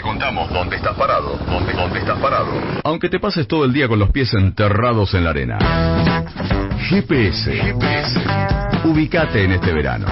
te 0.00 0.04
contamos 0.04 0.50
dónde 0.50 0.76
estás 0.76 0.96
parado, 0.96 1.38
dónde, 1.46 1.74
dónde 1.74 1.98
estás 1.98 2.18
parado. 2.18 2.52
Aunque 2.84 3.10
te 3.10 3.20
pases 3.20 3.46
todo 3.46 3.66
el 3.66 3.72
día 3.74 3.86
con 3.86 3.98
los 3.98 4.10
pies 4.10 4.32
enterrados 4.32 5.12
en 5.12 5.24
la 5.24 5.30
arena. 5.30 5.58
GPS. 6.88 7.52
GPS. 7.52 8.20
Ubicate 8.84 9.44
en 9.44 9.52
este 9.52 9.74
verano. 9.74 10.06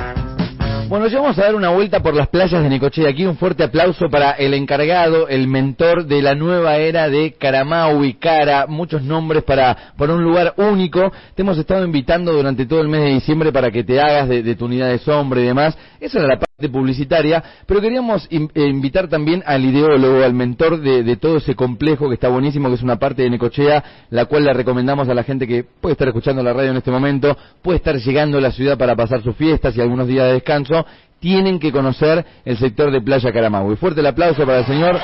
Bueno, 0.88 1.06
ya 1.06 1.21
vamos 1.21 1.38
a 1.38 1.43
dar 1.43 1.54
una 1.54 1.71
vuelta 1.71 2.01
por 2.01 2.14
las 2.14 2.29
playas 2.29 2.62
de 2.62 2.69
Necochea. 2.69 3.09
Aquí 3.09 3.24
un 3.24 3.38
fuerte 3.38 3.64
aplauso 3.64 4.11
para 4.11 4.32
el 4.32 4.53
encargado, 4.53 5.27
el 5.29 5.48
mentor 5.48 6.05
de 6.05 6.20
la 6.20 6.34
nueva 6.34 6.77
era 6.77 7.09
de 7.09 7.25
y 7.25 8.14
Cara, 8.14 8.66
muchos 8.66 9.02
nombres 9.02 9.43
para, 9.43 9.95
para 9.96 10.12
un 10.12 10.23
lugar 10.23 10.52
único. 10.59 11.11
Te 11.34 11.43
hemos 11.43 11.57
estado 11.57 11.82
invitando 11.82 12.32
durante 12.32 12.66
todo 12.66 12.82
el 12.82 12.89
mes 12.89 13.00
de 13.00 13.11
diciembre 13.14 13.52
para 13.52 13.70
que 13.70 13.84
te 13.84 13.98
hagas 13.98 14.29
de, 14.29 14.55
tu 14.55 14.66
unidad 14.66 14.91
de 14.91 14.98
sombra 14.98 15.41
y 15.41 15.45
demás. 15.45 15.79
Esa 15.98 16.18
era 16.18 16.29
la 16.29 16.39
parte 16.39 16.48
publicitaria, 16.66 17.40
pero 17.66 17.80
queríamos 17.80 18.27
eh, 18.32 18.48
invitar 18.68 19.06
también 19.06 19.45
al 19.46 19.64
ideólogo, 19.64 20.24
al 20.24 20.34
mentor 20.34 20.80
de, 20.80 21.04
de, 21.04 21.16
todo 21.16 21.36
ese 21.36 21.55
complejo 21.55 22.09
que 22.09 22.14
está 22.14 22.28
buenísimo, 22.28 22.69
que 22.69 22.74
es 22.74 22.83
una 22.83 22.96
parte 22.96 23.23
de 23.23 23.30
Necochea, 23.30 23.84
la 24.10 24.24
cual 24.24 24.42
le 24.42 24.52
recomendamos 24.52 25.09
a 25.09 25.14
la 25.14 25.23
gente 25.23 25.47
que 25.47 25.62
puede 25.62 25.92
estar 25.92 26.09
escuchando 26.09 26.42
la 26.42 26.52
radio 26.52 26.73
en 26.73 26.78
este 26.78 26.91
momento, 26.91 27.36
puede 27.62 27.77
estar 27.77 27.95
llegando 27.95 28.38
a 28.38 28.41
la 28.41 28.50
ciudad 28.50 28.77
para 28.77 28.97
pasar 28.97 29.23
sus 29.23 29.36
fiestas 29.36 29.77
y 29.77 29.80
algunos 29.80 30.09
días 30.09 30.27
de 30.27 30.33
descanso 30.33 30.84
tienen 31.20 31.60
que 31.60 31.70
conocer 31.70 32.27
el 32.45 32.59
sector 32.59 32.91
de 32.91 33.00
Playa 33.02 33.33
Caramagüe. 33.33 33.77
Fuerte 33.77 34.00
el 34.00 34.06
aplauso 34.06 34.45
para 34.45 34.59
el 34.59 34.66
señor. 34.66 34.98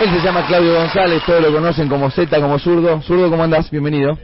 Él 0.00 0.10
se 0.10 0.20
llama 0.20 0.46
Claudio 0.46 0.74
González, 0.74 1.22
todos 1.24 1.40
lo 1.40 1.50
conocen 1.50 1.88
como 1.88 2.10
Z, 2.10 2.40
como 2.42 2.58
zurdo. 2.58 3.00
Zurdo, 3.00 3.30
¿cómo 3.30 3.42
andás? 3.42 3.70
Bienvenido. 3.70 4.18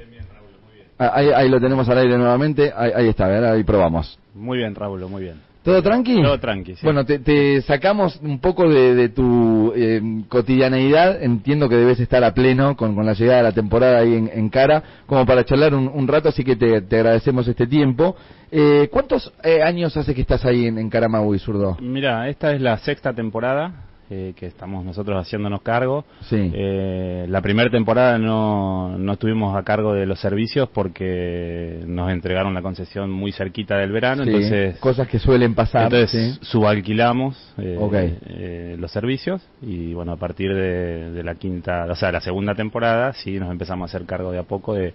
Ah, 0.98 1.12
ahí, 1.14 1.48
lo 1.48 1.58
tenemos 1.58 1.88
al 1.88 1.98
aire 1.98 2.18
nuevamente. 2.18 2.70
Ahí, 2.76 3.08
está, 3.08 3.26
ahí 3.52 3.64
probamos. 3.64 4.18
Muy 4.34 4.58
bien, 4.58 4.74
Raúl, 4.74 5.00
muy 5.08 5.22
bien. 5.22 5.53
¿Todo 5.64 5.82
tranqui? 5.82 6.20
Todo 6.20 6.38
tranqui, 6.38 6.74
sí. 6.74 6.80
Bueno, 6.84 7.06
te, 7.06 7.62
sacamos 7.62 8.20
un 8.22 8.38
poco 8.38 8.68
de, 8.68 9.08
tu 9.08 9.72
eh, 9.74 9.98
cotidianeidad. 10.28 11.22
Entiendo 11.22 11.70
que 11.70 11.76
debes 11.76 11.98
estar 12.00 12.22
a 12.22 12.34
pleno 12.34 12.76
con, 12.76 12.94
la 12.94 13.14
llegada 13.14 13.38
de 13.38 13.44
la 13.44 13.52
temporada 13.52 14.00
ahí 14.00 14.14
en, 14.14 14.48
cara, 14.50 14.82
como 15.06 15.24
para 15.24 15.42
charlar 15.46 15.74
un, 15.74 16.06
rato, 16.06 16.28
así 16.28 16.44
que 16.44 16.56
te, 16.56 16.76
agradecemos 16.76 17.48
este 17.48 17.66
tiempo. 17.66 18.14
Eh, 18.52 18.88
¿Cuántos 18.92 19.32
eh, 19.42 19.62
años 19.62 19.96
hace 19.96 20.14
que 20.14 20.20
estás 20.20 20.44
ahí 20.44 20.66
en, 20.66 20.76
en 20.76 20.90
y 21.34 21.38
Zurdo? 21.38 21.78
Mira, 21.80 22.28
esta 22.28 22.52
es 22.52 22.60
la 22.60 22.76
sexta 22.76 23.14
temporada. 23.14 23.93
Eh, 24.10 24.34
que 24.36 24.44
estamos 24.44 24.84
nosotros 24.84 25.18
haciéndonos 25.18 25.62
cargo. 25.62 26.04
Sí. 26.28 26.36
Eh, 26.52 27.24
la 27.26 27.40
primera 27.40 27.70
temporada 27.70 28.18
no, 28.18 28.98
no 28.98 29.14
estuvimos 29.14 29.56
a 29.56 29.62
cargo 29.62 29.94
de 29.94 30.04
los 30.04 30.20
servicios 30.20 30.68
porque 30.68 31.80
nos 31.86 32.12
entregaron 32.12 32.52
la 32.52 32.60
concesión 32.60 33.10
muy 33.10 33.32
cerquita 33.32 33.78
del 33.78 33.92
verano, 33.92 34.24
entonces 34.24 34.76
cosas 34.78 35.08
que 35.08 35.18
suelen 35.18 35.54
pasar. 35.54 35.84
Entonces 35.84 36.38
subalquilamos 36.42 37.54
eh, 37.56 38.76
los 38.78 38.92
servicios 38.92 39.40
y 39.62 39.94
bueno 39.94 40.12
a 40.12 40.16
partir 40.18 40.54
de, 40.54 41.22
la 41.24 41.36
quinta, 41.36 41.86
o 41.90 41.94
sea 41.94 42.12
la 42.12 42.20
segunda 42.20 42.54
temporada 42.54 43.14
sí 43.14 43.40
nos 43.40 43.50
empezamos 43.50 43.88
a 43.88 43.96
hacer 43.96 44.06
cargo 44.06 44.32
de 44.32 44.38
a 44.38 44.42
poco 44.42 44.74
de 44.74 44.92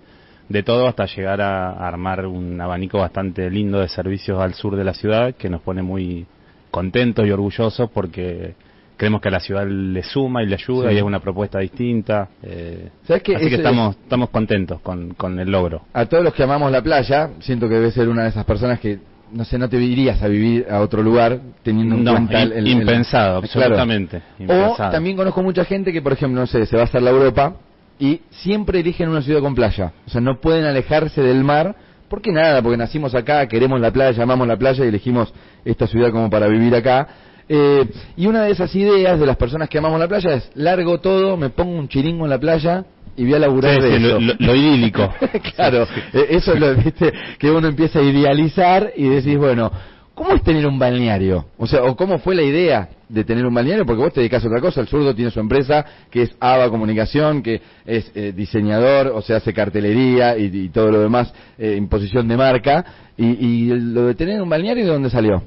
de 0.49 0.61
todo 0.61 0.87
hasta 0.87 1.07
llegar 1.07 1.41
a 1.41 1.87
armar 1.87 2.27
un 2.27 2.61
abanico 2.61 2.99
bastante 2.99 3.49
lindo 3.49 3.79
de 3.79 3.87
servicios 3.87 4.39
al 4.39 4.53
sur 4.53 4.75
de 4.75 4.83
la 4.83 4.93
ciudad 4.93 5.33
que 5.33 5.49
nos 5.49 5.61
pone 5.61 5.81
muy 5.81 6.27
contentos 6.69 7.25
y 7.25 7.31
orgullosos 7.31 7.89
porque 7.91 8.53
creemos 8.99 9.21
que 9.21 9.29
a 9.29 9.31
la 9.31 9.39
ciudad 9.39 9.65
le 9.65 10.03
suma 10.03 10.43
y 10.43 10.45
le 10.45 10.55
ayuda 10.55 10.91
y 10.91 10.97
es 10.97 11.03
una 11.03 11.21
propuesta 11.21 11.59
distinta. 11.59 12.27
Eh, 12.43 12.89
así 13.07 13.21
que 13.21 13.55
estamos, 13.55 13.95
estamos 13.95 14.29
contentos 14.29 14.81
con, 14.81 15.13
con 15.13 15.39
el 15.39 15.49
logro. 15.49 15.83
A 15.93 16.05
todos 16.05 16.21
los 16.21 16.33
que 16.33 16.43
amamos 16.43 16.69
la 16.69 16.81
playa, 16.81 17.29
siento 17.39 17.69
que 17.69 17.75
debe 17.75 17.91
ser 17.91 18.09
una 18.09 18.23
de 18.23 18.29
esas 18.29 18.43
personas 18.43 18.77
que 18.81 18.99
no 19.31 19.45
sé, 19.45 19.57
no 19.57 19.69
te 19.69 19.77
irías 19.77 20.21
a 20.21 20.27
vivir 20.27 20.65
a 20.69 20.81
otro 20.81 21.01
lugar 21.01 21.39
teniendo 21.63 21.95
en 21.95 22.03
cuenta 22.03 22.41
el, 22.41 22.67
impensado, 22.67 23.37
absolutamente. 23.37 24.21
O 24.47 24.75
también 24.75 25.15
conozco 25.15 25.41
mucha 25.43 25.63
gente 25.63 25.93
que, 25.93 26.01
por 26.01 26.13
ejemplo, 26.13 26.41
no 26.41 26.47
sé, 26.47 26.65
se 26.65 26.75
va 26.75 26.81
a 26.81 26.85
hacer 26.85 27.01
la 27.01 27.11
Europa 27.11 27.53
y 27.99 28.21
siempre 28.31 28.81
eligen 28.81 29.07
una 29.07 29.21
ciudad 29.21 29.39
con 29.39 29.55
playa. 29.55 29.93
O 30.07 30.09
sea, 30.09 30.19
no 30.19 30.41
pueden 30.41 30.65
alejarse 30.65 31.21
del 31.21 31.43
mar. 31.43 31.75
porque 32.09 32.31
nada? 32.31 32.61
Porque 32.61 32.77
nacimos 32.77 33.15
acá, 33.15 33.47
queremos 33.47 33.79
la 33.79 33.91
playa, 33.91 34.23
amamos 34.23 34.47
la 34.47 34.57
playa 34.57 34.83
y 34.83 34.87
elegimos 34.89 35.31
esta 35.63 35.87
ciudad 35.87 36.11
como 36.11 36.29
para 36.29 36.47
vivir 36.47 36.75
acá. 36.75 37.07
Eh, 37.51 37.83
y 38.15 38.27
una 38.27 38.43
de 38.43 38.51
esas 38.51 38.73
ideas 38.75 39.19
de 39.19 39.25
las 39.25 39.35
personas 39.35 39.67
que 39.67 39.79
amamos 39.79 39.99
la 39.99 40.07
playa 40.07 40.35
es, 40.35 40.51
largo 40.53 40.99
todo, 40.99 41.35
me 41.35 41.49
pongo 41.49 41.79
un 41.79 41.87
chiringo 41.87 42.25
en 42.25 42.29
la 42.29 42.39
playa 42.39 42.85
y 43.17 43.23
voy 43.23 43.33
a 43.33 43.39
laburar 43.39 43.81
de 43.81 43.97
eso. 43.97 44.19
Lo, 44.37 44.55
idílico. 44.55 45.11
claro, 45.55 45.87
eh, 46.13 46.27
eso 46.29 46.53
es 46.53 46.59
lo 46.59 46.75
¿viste? 46.83 47.11
que 47.39 47.49
uno 47.49 47.67
empieza 47.67 47.99
a 47.99 48.03
idealizar 48.03 48.93
y 48.95 49.09
decís, 49.09 49.35
bueno, 49.35 49.71
¿cómo 50.13 50.35
es 50.35 50.43
tener 50.43 50.67
un 50.67 50.77
balneario? 50.77 51.47
O 51.57 51.65
sea, 51.65 51.83
o 51.85 51.95
cómo 51.95 52.19
fue 52.19 52.35
la 52.35 52.43
idea 52.43 52.87
de 53.09 53.23
tener 53.23 53.43
un 53.43 53.53
balneario, 53.55 53.83
porque 53.83 54.03
vos 54.03 54.13
te 54.13 54.19
dedicas 54.19 54.43
a 54.43 54.47
otra 54.47 54.61
cosa, 54.61 54.81
el 54.81 54.87
zurdo 54.87 55.15
tiene 55.15 55.31
su 55.31 55.39
empresa, 55.39 55.83
que 56.11 56.21
es 56.21 56.35
ABA 56.39 56.69
Comunicación, 56.69 57.41
que 57.41 57.59
es 57.83 58.11
eh, 58.13 58.31
diseñador, 58.31 59.07
o 59.07 59.23
sea, 59.23 59.37
hace 59.37 59.53
cartelería 59.53 60.37
y, 60.37 60.69
todo 60.69 60.91
lo 60.91 60.99
demás, 60.99 61.33
imposición 61.57 62.27
de 62.27 62.37
marca, 62.37 62.85
y, 63.17 63.25
y, 63.25 63.65
lo 63.69 64.05
de 64.05 64.13
tener 64.13 64.39
un 64.39 64.49
balneario, 64.49 64.85
¿de 64.85 64.91
dónde 64.91 65.09
salió? 65.09 65.41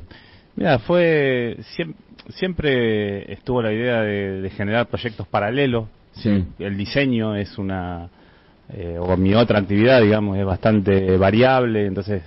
Mira, 0.56 0.78
fue 0.80 1.58
siempre, 2.28 3.32
estuvo 3.32 3.62
la 3.62 3.72
idea 3.72 4.02
de, 4.02 4.50
generar 4.50 4.86
proyectos 4.86 5.26
paralelos. 5.26 5.88
Sí. 6.12 6.44
El 6.58 6.76
diseño 6.76 7.36
es 7.36 7.56
una 7.56 8.10
eh, 8.72 8.98
o 8.98 9.16
mi 9.16 9.34
otra 9.34 9.58
actividad, 9.58 10.02
digamos, 10.02 10.36
es 10.38 10.44
bastante 10.44 11.16
variable, 11.16 11.86
entonces 11.86 12.22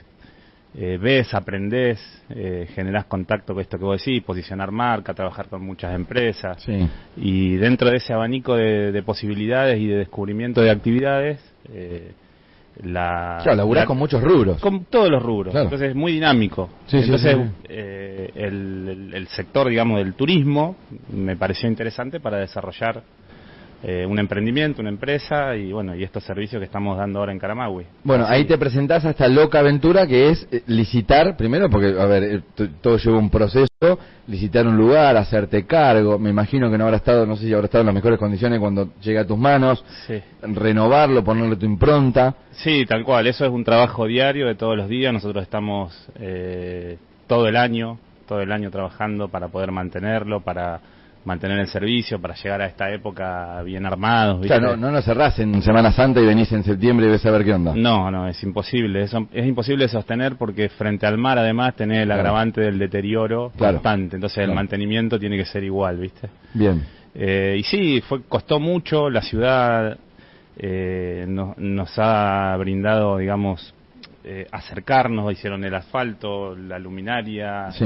eh, 0.78 0.98
ves, 1.02 1.34
aprendés, 1.34 2.00
eh, 2.30 2.68
generás 2.76 3.06
contacto 3.06 3.54
con 3.54 3.62
esto 3.62 3.78
que 3.78 3.86
vos 3.86 4.04
decís, 4.04 4.22
posicionar 4.24 4.72
marca, 4.72 5.14
trabajar 5.14 5.48
con 5.48 5.62
muchas 5.62 5.96
empresas. 5.96 6.62
Sí. 6.62 6.86
Y 7.16 7.56
dentro 7.56 7.90
de 7.90 7.98
ese 7.98 8.12
abanico 8.12 8.56
de, 8.56 9.02
posibilidades 9.04 9.80
y 9.80 9.88
de 9.88 9.98
descubrimiento 10.00 10.62
de 10.62 10.72
actividades, 10.72 11.40
eh, 11.72 12.12
la... 12.84 13.40
Claro, 13.42 13.58
laburás 13.58 13.86
con 13.86 13.98
muchos 13.98 14.22
rubros. 14.22 14.60
Con 14.62 14.86
todos 14.86 15.10
los 15.10 15.22
rubros, 15.22 15.56
entonces 15.56 15.90
es 15.90 15.96
muy 15.96 16.14
dinámico. 16.14 16.70
Sí, 16.88 16.98
entonces, 16.98 17.38
eh, 17.70 18.32
el, 18.36 19.12
el, 19.14 19.28
sector, 19.28 19.70
digamos, 19.70 20.00
del 20.00 20.14
turismo 20.14 20.76
me 21.12 21.36
pareció 21.36 21.70
interesante 21.70 22.20
para 22.20 22.38
desarrollar 22.38 23.04
eh, 23.84 24.06
un 24.06 24.18
emprendimiento, 24.18 24.82
una 24.82 24.90
empresa 24.90 25.56
y 25.56 25.72
bueno, 25.72 25.96
y 25.96 26.04
estos 26.04 26.24
servicios 26.24 26.60
que 26.60 26.66
estamos 26.66 26.98
dando 26.98 27.20
ahora 27.20 27.32
en 27.32 27.38
Caramagüe. 27.38 27.86
Bueno, 28.04 28.26
ahí 28.28 28.46
te 28.46 28.58
presentás 28.58 29.06
a 29.06 29.12
esta 29.12 29.28
loca 29.28 29.60
aventura 29.60 30.08
que 30.08 30.30
es 30.30 30.48
eh, 30.52 30.64
licitar, 30.68 31.38
primero 31.38 31.70
porque, 31.70 31.94
a 32.00 32.06
ver, 32.06 32.24
eh, 32.24 32.68
todo 32.82 32.98
lleva 32.98 33.18
un 33.18 33.30
proceso, 33.30 34.00
licitar 34.28 34.66
un 34.66 34.76
lugar, 34.76 35.16
hacerte 35.18 35.66
cargo, 35.66 36.18
me 36.18 36.32
imagino 36.32 36.72
que 36.72 36.78
no 36.78 36.86
habrá 36.86 36.98
estado, 36.98 37.28
no 37.28 37.36
sé 37.36 37.46
si 37.46 37.54
habrá 37.54 37.66
estado 37.66 37.82
en 37.82 37.88
las 37.88 37.96
mejores 37.96 38.18
condiciones 38.18 38.60
cuando 38.60 38.90
llega 39.02 39.22
a 39.22 39.28
tus 39.28 39.38
manos, 39.38 39.84
renovarlo, 40.42 41.24
ponerle 41.24 41.56
tu 41.58 41.66
impronta. 41.66 42.34
Sí, 42.54 42.86
tal 42.88 43.04
cual, 43.04 43.28
eso 43.28 43.46
es 43.46 43.52
un 43.52 43.64
trabajo 43.64 44.08
diario 44.08 44.48
de 44.48 44.56
todos 44.56 44.76
los 44.76 44.90
días, 44.90 45.14
nosotros 45.14 45.44
estamos 45.44 45.94
todo 47.28 47.48
el 47.48 47.56
año, 47.56 48.00
todo 48.28 48.42
el 48.42 48.52
año 48.52 48.72
trabajando 48.72 49.28
para 49.28 49.50
poder 49.50 49.72
mantenerlo, 49.72 50.42
para 50.42 50.82
mantener 51.26 51.60
el 51.60 51.68
servicio 51.68 52.22
para 52.22 52.36
llegar 52.36 52.62
a 52.62 52.68
esta 52.68 52.92
época 52.92 53.62
bien 53.64 53.86
armados. 53.86 54.42
¿viste? 54.42 54.60
no, 54.60 54.76
no 54.78 54.92
nos 54.92 55.04
cerrás 55.04 55.38
en 55.40 55.62
Semana 55.62 55.92
Santa 55.92 56.22
y 56.22 56.26
venís 56.26 56.52
en 56.52 56.64
septiembre 56.64 57.08
y 57.08 57.10
ves 57.10 57.26
a 57.26 57.32
ver 57.32 57.44
qué 57.44 57.54
onda. 57.54 57.74
No, 57.76 58.10
no, 58.12 58.28
es 58.28 58.42
imposible. 58.44 59.04
Es 59.04 59.46
imposible 59.46 59.88
sostener 59.88 60.36
porque 60.36 60.70
frente 60.70 61.06
al 61.06 61.18
mar 61.18 61.40
además 61.40 61.76
tenés 61.76 62.04
el 62.04 62.12
agravante 62.12 62.62
del 62.62 62.78
deterioro 62.78 63.52
constante. 63.58 64.16
Entonces 64.16 64.38
el 64.40 64.54
mantenimiento 64.54 65.20
tiene 65.20 65.38
que 65.38 65.46
ser 65.46 65.64
igual, 65.64 65.98
¿viste? 65.98 66.30
Bien. 66.54 66.84
Eh, 67.14 67.58
y 67.60 67.64
sí, 67.64 68.02
fue, 68.08 68.22
costó 68.24 68.60
mucho. 68.60 69.10
La 69.10 69.22
ciudad 69.22 69.98
eh, 70.58 71.26
nos 71.28 71.90
ha 71.98 72.56
brindado, 72.58 73.18
digamos, 73.18 73.74
eh, 74.24 74.48
acercarnos. 74.52 75.32
Hicieron 75.34 75.64
el 75.64 75.74
asfalto, 75.74 76.56
la 76.56 76.78
luminaria. 76.78 77.72
Sí 77.72 77.86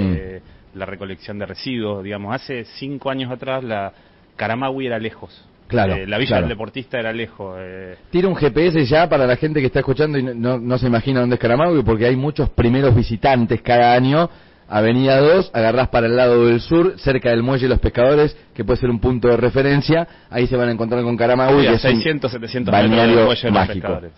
la 0.73 0.85
recolección 0.85 1.39
de 1.39 1.45
residuos, 1.45 2.03
digamos, 2.03 2.33
hace 2.33 2.65
cinco 2.65 3.09
años 3.09 3.31
atrás 3.31 3.63
la 3.63 3.93
Caramaui 4.35 4.87
era 4.87 4.99
lejos. 4.99 5.45
Claro, 5.67 5.93
eh, 5.93 6.07
la 6.07 6.17
Villa 6.17 6.37
del 6.37 6.49
Deportista 6.49 6.99
era 6.99 7.13
lejos. 7.13 7.55
Eh. 7.59 7.95
Tira 8.09 8.27
un 8.27 8.35
GPS 8.35 8.85
ya 8.85 9.07
para 9.07 9.27
la 9.27 9.35
gente 9.35 9.59
que 9.59 9.67
está 9.67 9.79
escuchando 9.79 10.17
y 10.17 10.23
no, 10.23 10.57
no, 10.57 10.77
se 10.79 10.87
imagina 10.87 11.19
dónde 11.19 11.35
es 11.35 11.39
Caramaui, 11.39 11.83
porque 11.83 12.07
hay 12.07 12.15
muchos 12.15 12.49
primeros 12.49 12.95
visitantes 12.95 13.61
cada 13.61 13.93
año. 13.93 14.29
Avenida 14.67 15.19
2, 15.19 15.51
agarrás 15.53 15.89
para 15.89 16.07
el 16.07 16.15
lado 16.15 16.45
del 16.45 16.61
sur, 16.61 16.95
cerca 16.99 17.29
del 17.29 17.43
muelle 17.43 17.63
de 17.63 17.69
los 17.69 17.79
pescadores, 17.79 18.37
que 18.53 18.63
puede 18.63 18.79
ser 18.79 18.89
un 18.89 18.99
punto 18.99 19.27
de 19.27 19.37
referencia. 19.37 20.07
Ahí 20.29 20.47
se 20.47 20.55
van 20.55 20.69
a 20.69 20.71
encontrar 20.71 21.03
con 21.03 21.15
Caramaui. 21.17 21.67
que 21.67 21.77
600, 21.77 22.31
700 22.31 22.71
metros 22.71 22.91
del 22.91 23.25
muelle 23.25 23.43
de 23.43 23.51
los 23.51 23.67
pescadores. 23.67 24.11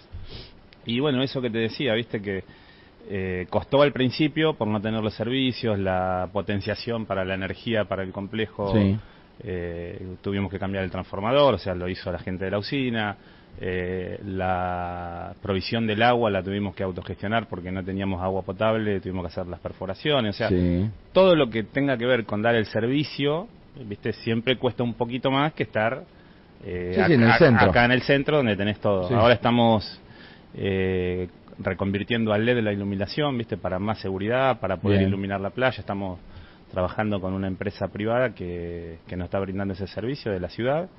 Y 0.85 0.99
bueno, 0.99 1.21
eso 1.21 1.41
que 1.41 1.49
te 1.49 1.59
decía, 1.59 1.93
viste 1.93 2.21
que 2.21 2.43
eh, 3.09 3.47
costó 3.49 3.81
al 3.81 3.91
principio 3.91 4.53
por 4.53 4.67
no 4.67 4.81
tener 4.81 5.01
los 5.01 5.13
servicios, 5.13 5.77
la 5.79 6.29
potenciación 6.31 7.05
para 7.05 7.25
la 7.25 7.35
energía 7.35 7.85
para 7.85 8.03
el 8.03 8.11
complejo. 8.11 8.73
Eh, 9.43 10.15
tuvimos 10.21 10.51
que 10.51 10.59
cambiar 10.59 10.83
el 10.83 10.91
transformador, 10.91 11.55
o 11.55 11.57
sea, 11.57 11.73
lo 11.73 11.89
hizo 11.89 12.11
la 12.11 12.19
gente 12.19 12.45
de 12.45 12.51
la 12.51 12.59
usina. 12.59 13.17
Eh, 13.59 14.17
la 14.25 15.33
provisión 15.41 15.85
del 15.85 16.01
agua 16.03 16.29
la 16.29 16.41
tuvimos 16.41 16.73
que 16.73 16.83
autogestionar 16.83 17.47
porque 17.47 17.71
no 17.71 17.83
teníamos 17.83 18.21
agua 18.21 18.43
potable, 18.43 19.01
tuvimos 19.01 19.23
que 19.23 19.27
hacer 19.27 19.47
las 19.47 19.59
perforaciones, 19.59 20.35
o 20.35 20.37
sea, 20.37 20.49
todo 21.11 21.35
lo 21.35 21.49
que 21.49 21.63
tenga 21.63 21.97
que 21.97 22.05
ver 22.05 22.23
con 22.23 22.41
dar 22.41 22.55
el 22.55 22.65
servicio 22.65 23.49
viste, 23.85 24.13
siempre 24.13 24.57
cuesta 24.57 24.83
un 24.83 24.93
poquito 24.93 25.31
más 25.31 25.53
que 25.53 25.63
estar 25.63 26.03
eh, 26.63 26.97
acá, 26.97 27.13
en 27.13 27.23
el 27.23 27.33
centro. 27.33 27.69
acá 27.69 27.85
en 27.85 27.91
el 27.91 28.01
centro 28.01 28.37
donde 28.37 28.55
tenés 28.55 28.79
todo. 28.79 29.13
Ahora 29.15 29.33
estamos 29.33 29.99
eh, 30.55 31.27
reconvirtiendo 31.59 32.33
al 32.33 32.45
LED 32.45 32.61
la 32.61 32.73
iluminación, 32.73 33.37
viste, 33.37 33.57
para 33.57 33.79
más 33.79 33.99
seguridad, 33.99 34.59
para 34.59 34.77
poder 34.77 35.01
iluminar 35.01 35.41
la 35.41 35.51
playa. 35.51 35.79
Estamos 35.79 36.19
trabajando 36.71 37.19
con 37.19 37.33
una 37.33 37.47
empresa 37.47 37.87
privada 37.89 38.33
que, 38.33 38.99
que 39.07 39.15
nos 39.15 39.25
está 39.25 39.39
brindando 39.39 39.73
ese 39.73 39.87
servicio 39.87 40.31
de 40.31 40.39
la 40.39 40.49
ciudad 40.49 40.89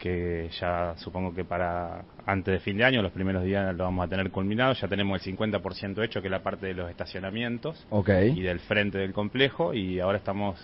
que 0.00 0.48
ya 0.58 0.94
supongo 0.96 1.32
que 1.32 1.44
para 1.44 2.02
antes 2.26 2.52
de 2.52 2.58
fin 2.58 2.76
de 2.76 2.84
año, 2.84 3.02
los 3.02 3.12
primeros 3.12 3.44
días 3.44 3.72
lo 3.76 3.84
vamos 3.84 4.06
a 4.06 4.08
tener 4.08 4.30
culminado, 4.30 4.72
ya 4.72 4.88
tenemos 4.88 5.24
el 5.24 5.36
50% 5.36 6.02
hecho, 6.02 6.20
que 6.20 6.28
es 6.28 6.32
la 6.32 6.42
parte 6.42 6.66
de 6.66 6.74
los 6.74 6.90
estacionamientos 6.90 7.86
y 8.34 8.40
del 8.40 8.58
frente 8.60 8.98
del 8.98 9.12
complejo, 9.12 9.74
y 9.74 10.00
ahora 10.00 10.18
estamos, 10.18 10.58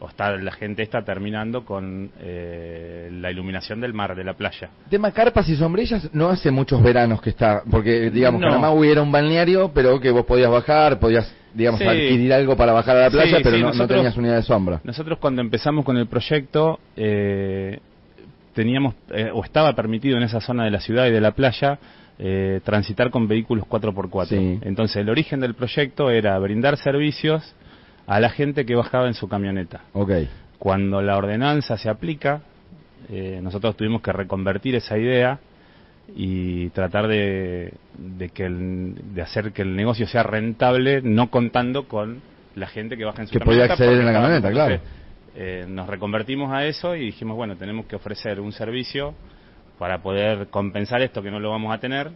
o 0.00 0.08
está 0.08 0.36
la 0.36 0.52
gente 0.52 0.82
está 0.82 1.02
terminando 1.02 1.64
con 1.64 2.10
eh, 2.20 3.08
la 3.12 3.30
iluminación 3.30 3.80
del 3.80 3.94
mar, 3.94 4.14
de 4.14 4.24
la 4.24 4.34
playa. 4.34 4.70
Tema 4.90 5.12
carpas 5.12 5.48
y 5.48 5.56
sombrillas, 5.56 6.12
no 6.12 6.28
hace 6.28 6.50
muchos 6.50 6.82
veranos 6.82 7.20
que 7.20 7.30
está, 7.30 7.62
porque 7.70 8.10
digamos, 8.10 8.40
no. 8.40 8.48
Panamá 8.48 8.72
era 8.86 9.02
un 9.02 9.12
balneario, 9.12 9.70
pero 9.72 10.00
que 10.00 10.10
vos 10.10 10.24
podías 10.24 10.50
bajar, 10.50 10.98
podías 10.98 11.32
digamos, 11.54 11.80
adquirir 11.80 12.32
algo 12.32 12.56
para 12.56 12.72
bajar 12.72 12.96
a 12.96 13.00
la 13.02 13.10
playa, 13.10 13.38
pero 13.42 13.56
no, 13.58 13.72
no, 13.72 13.86
tenías 13.86 14.16
unidad 14.16 14.36
de 14.36 14.42
sombra. 14.42 14.80
Nosotros 14.84 15.18
cuando 15.18 15.40
empezamos 15.40 15.84
con 15.84 15.96
el 15.96 16.06
proyecto, 16.06 16.80
eh, 16.96 17.78
teníamos 18.54 18.94
eh, 19.10 19.30
o 19.32 19.44
estaba 19.44 19.72
permitido 19.74 20.16
en 20.16 20.24
esa 20.24 20.40
zona 20.40 20.64
de 20.64 20.70
la 20.70 20.80
ciudad 20.80 21.06
y 21.06 21.12
de 21.12 21.20
la 21.20 21.32
playa 21.32 21.78
eh, 22.18 22.60
transitar 22.64 23.10
con 23.10 23.26
vehículos 23.26 23.66
4x4. 23.66 24.60
Entonces 24.62 24.96
el 24.96 25.08
origen 25.08 25.40
del 25.40 25.54
proyecto 25.54 26.10
era 26.10 26.38
brindar 26.38 26.76
servicios 26.76 27.54
a 28.06 28.20
la 28.20 28.30
gente 28.30 28.64
que 28.64 28.74
bajaba 28.74 29.06
en 29.06 29.14
su 29.14 29.28
camioneta. 29.28 29.82
Okay. 29.92 30.28
Cuando 30.58 31.02
la 31.02 31.16
ordenanza 31.16 31.76
se 31.76 31.88
aplica, 31.88 32.42
eh, 33.08 33.40
nosotros 33.42 33.76
tuvimos 33.76 34.02
que 34.02 34.12
reconvertir 34.12 34.74
esa 34.74 34.98
idea 34.98 35.38
y 36.14 36.68
tratar 36.70 37.08
de, 37.08 37.72
de, 37.96 38.28
que 38.28 38.48
de 38.48 39.22
hacer 39.22 39.52
que 39.52 39.62
el 39.62 39.74
negocio 39.74 40.06
sea 40.06 40.22
rentable, 40.22 41.00
no 41.02 41.30
contando 41.30 41.88
con 41.88 42.20
la 42.54 42.66
gente 42.66 42.96
que 42.96 43.04
baja 43.04 43.22
en 43.22 43.28
su 43.28 43.38
camioneta. 43.38 43.50
Que 43.50 43.60
podía 43.62 43.72
acceder 43.72 44.00
en 44.00 44.06
la 44.06 44.12
camioneta, 44.12 44.50
claro 44.50 44.80
eh, 45.34 45.66
nos 45.68 45.88
reconvertimos 45.88 46.52
a 46.52 46.64
eso 46.64 46.94
y 46.94 47.06
dijimos, 47.06 47.36
bueno, 47.36 47.56
tenemos 47.56 47.86
que 47.86 47.96
ofrecer 47.96 48.40
un 48.40 48.52
servicio 48.52 49.14
para 49.78 50.00
poder 50.00 50.46
compensar 50.48 51.02
esto 51.02 51.22
que 51.22 51.30
no 51.30 51.40
lo 51.40 51.50
vamos 51.50 51.74
a 51.74 51.78
tener 51.78 52.10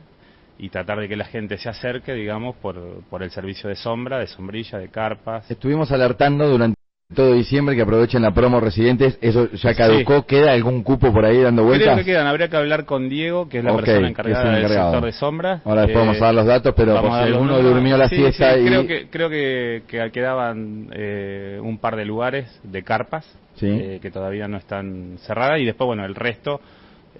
y 0.58 0.70
tratar 0.70 0.98
de 0.98 1.08
que 1.08 1.16
la 1.16 1.24
gente 1.24 1.56
se 1.56 1.68
acerque, 1.68 2.12
digamos, 2.14 2.56
por, 2.56 3.02
por 3.08 3.22
el 3.22 3.30
servicio 3.30 3.68
de 3.68 3.76
sombra, 3.76 4.18
de 4.18 4.26
sombrilla, 4.26 4.78
de 4.78 4.88
carpas. 4.88 5.50
Estuvimos 5.50 5.90
alertando 5.92 6.48
durante 6.48 6.76
todo 7.14 7.32
diciembre 7.32 7.74
que 7.74 7.80
aprovechen 7.80 8.20
la 8.20 8.32
promo 8.32 8.60
residentes, 8.60 9.18
eso 9.22 9.50
ya 9.52 9.74
caducó, 9.74 10.26
¿queda 10.26 10.52
algún 10.52 10.82
cupo 10.82 11.10
por 11.10 11.24
ahí 11.24 11.40
dando 11.40 11.64
vueltas? 11.64 11.94
Creo 11.94 12.04
que 12.04 12.04
quedan, 12.04 12.26
habría 12.26 12.48
que 12.48 12.56
hablar 12.56 12.84
con 12.84 13.08
Diego, 13.08 13.48
que 13.48 13.58
es 13.58 13.64
la 13.64 13.74
persona 13.76 14.08
encargada 14.08 14.56
del 14.56 14.68
sector 14.68 15.04
de 15.04 15.12
sombra. 15.12 15.62
Ahora 15.64 15.82
después 15.82 16.04
vamos 16.04 16.20
a 16.20 16.24
dar 16.26 16.34
los 16.34 16.46
datos, 16.46 16.74
pero 16.76 17.00
por 17.00 17.10
si 17.12 17.18
alguno 17.18 17.62
durmió 17.62 17.96
la 17.96 18.08
fiesta 18.10 18.58
y... 18.58 18.66
Creo 18.66 18.86
que, 18.86 19.08
creo 19.08 19.30
que, 19.30 20.10
quedaban 20.12 20.90
eh, 20.92 21.58
un 21.62 21.78
par 21.78 21.96
de 21.96 22.04
lugares 22.04 22.60
de 22.62 22.82
carpas 22.82 23.26
eh, 23.62 24.00
que 24.02 24.10
todavía 24.10 24.46
no 24.46 24.58
están 24.58 25.16
cerradas 25.20 25.60
y 25.60 25.64
después, 25.64 25.86
bueno, 25.86 26.04
el 26.04 26.14
resto... 26.14 26.60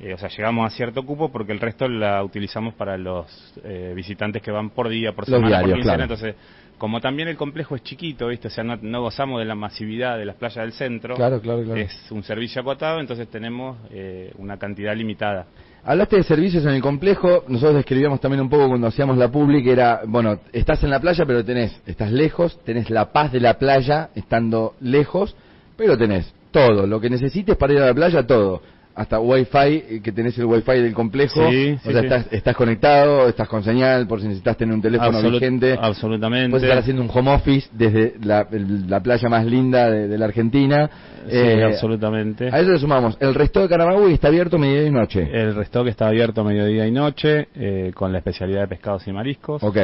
Eh, 0.00 0.15
o 0.15 0.19
sea, 0.19 0.29
llegamos 0.29 0.73
a 0.73 0.77
cierto 0.77 1.05
cupo 1.05 1.31
porque 1.31 1.53
el 1.53 1.61
resto 1.61 1.89
la 1.89 2.23
utilizamos 2.23 2.75
para 2.75 2.97
los 2.97 3.55
visitantes 3.95 4.43
que 4.43 4.50
van 4.50 4.71
por 4.71 4.89
día, 4.89 5.12
por 5.12 5.25
semana, 5.25 5.61
por 5.61 5.75
quincena, 5.75 6.05
entonces 6.05 6.35
como 6.79 7.00
también 7.00 7.29
el 7.29 7.37
complejo 7.37 7.75
es 7.75 7.83
chiquito, 7.83 8.29
¿viste? 8.29 8.49
O 8.49 8.50
sea, 8.50 8.65
no, 8.65 9.03
gozamos 9.03 9.41
de 9.41 9.45
la 9.45 9.56
masividad 9.56 10.17
de 10.17 10.25
las 10.25 10.37
playas 10.37 10.65
del 10.65 10.73
centro. 10.73 11.17
Claro, 11.17 11.41
claro, 11.41 11.62
claro. 11.65 11.81
Es 11.81 12.11
un 12.11 12.23
servicio 12.23 12.62
acotado, 12.62 13.00
entonces 13.00 13.29
tenemos 13.29 13.77
eh, 13.91 14.33
una 14.39 14.56
cantidad 14.56 14.97
limitada. 14.97 15.47
Hablaste 15.85 16.17
de 16.17 16.23
servicios 16.23 16.65
en 16.65 16.71
el 16.73 16.83
complejo, 16.83 17.45
nosotros 17.49 17.77
describíamos 17.77 18.21
también 18.21 18.43
un 18.43 18.49
poco 18.49 18.69
cuando 18.69 18.87
hacíamos 18.87 19.17
la 19.17 19.31
pública, 19.31 19.71
era, 19.71 20.00
bueno, 20.06 20.39
estás 20.53 20.83
en 20.85 20.91
la 20.91 21.00
playa, 21.00 21.25
pero 21.27 21.45
tenés, 21.45 21.81
estás 21.87 22.12
lejos, 22.12 22.59
tenés 22.65 22.91
la 22.91 23.12
paz 23.12 23.33
de 23.33 23.41
la 23.41 23.55
playa 23.59 24.11
estando 24.15 24.75
lejos, 24.81 25.35
pero 25.77 25.97
tenés 25.97 26.33
todo, 26.50 26.87
lo 26.87 27.00
que 27.00 27.11
necesites 27.11 27.56
para 27.56 27.73
ir 27.73 27.81
a 27.81 27.87
la 27.87 27.95
playa, 27.95 28.27
todo 28.27 28.62
hasta 28.99 29.21
Wi-Fi, 29.21 29.59
eh, 29.59 30.00
que 30.03 30.11
tenés 30.11 30.37
el 30.39 30.47
Wi-Fi 30.47 30.81
del 30.81 30.93
complejo. 30.93 31.41
o 31.41 31.50
sea, 31.50 32.00
estás, 32.00 32.27
estás, 32.33 32.56
conectado, 32.56 33.29
estás 33.29 33.49
con 33.49 33.62
señal, 33.62 34.09
por 34.09 34.21
si 34.21 34.27
necesitas 34.27 34.56
tener 34.56 34.75
un 34.75 34.83
teléfono 34.83 35.23
vigente. 35.23 35.79
Absolutamente. 35.81 36.50
Puedes 36.50 36.65
estar 36.65 36.79
haciendo 36.79 37.03
un 37.03 37.11
home 37.12 37.33
office 37.33 37.69
desde 37.73 38.15
la, 38.21 39.00
playa 39.00 39.29
más 39.29 39.47
linda 39.47 39.89
de, 39.89 40.19
la 40.19 40.25
Argentina. 40.25 40.91
Sí, 41.29 41.37
eh, 41.37 41.62
absolutamente. 41.62 42.49
A 42.50 42.59
eso 42.59 42.73
le 42.73 42.79
sumamos, 42.81 43.17
el 43.21 43.35
resto 43.35 43.61
de 43.61 43.69
Caramagüey 43.69 44.15
está 44.15 44.29
abierto 44.29 44.59
mediodía 44.59 44.89
y 44.89 44.91
noche. 44.91 45.29
El 45.33 45.55
resto 45.55 45.85
que 45.85 45.91
está 45.91 46.09
abierto 46.09 46.43
mediodía 46.43 46.85
y 46.85 46.91
noche, 46.91 47.49
eh, 47.55 47.93
con 47.95 48.11
la 48.11 48.19
especialidad 48.19 48.62
de 48.62 48.69
pescados 48.69 49.06
y 49.06 49.12
mariscos. 49.12 49.62
Ok. 49.62 49.79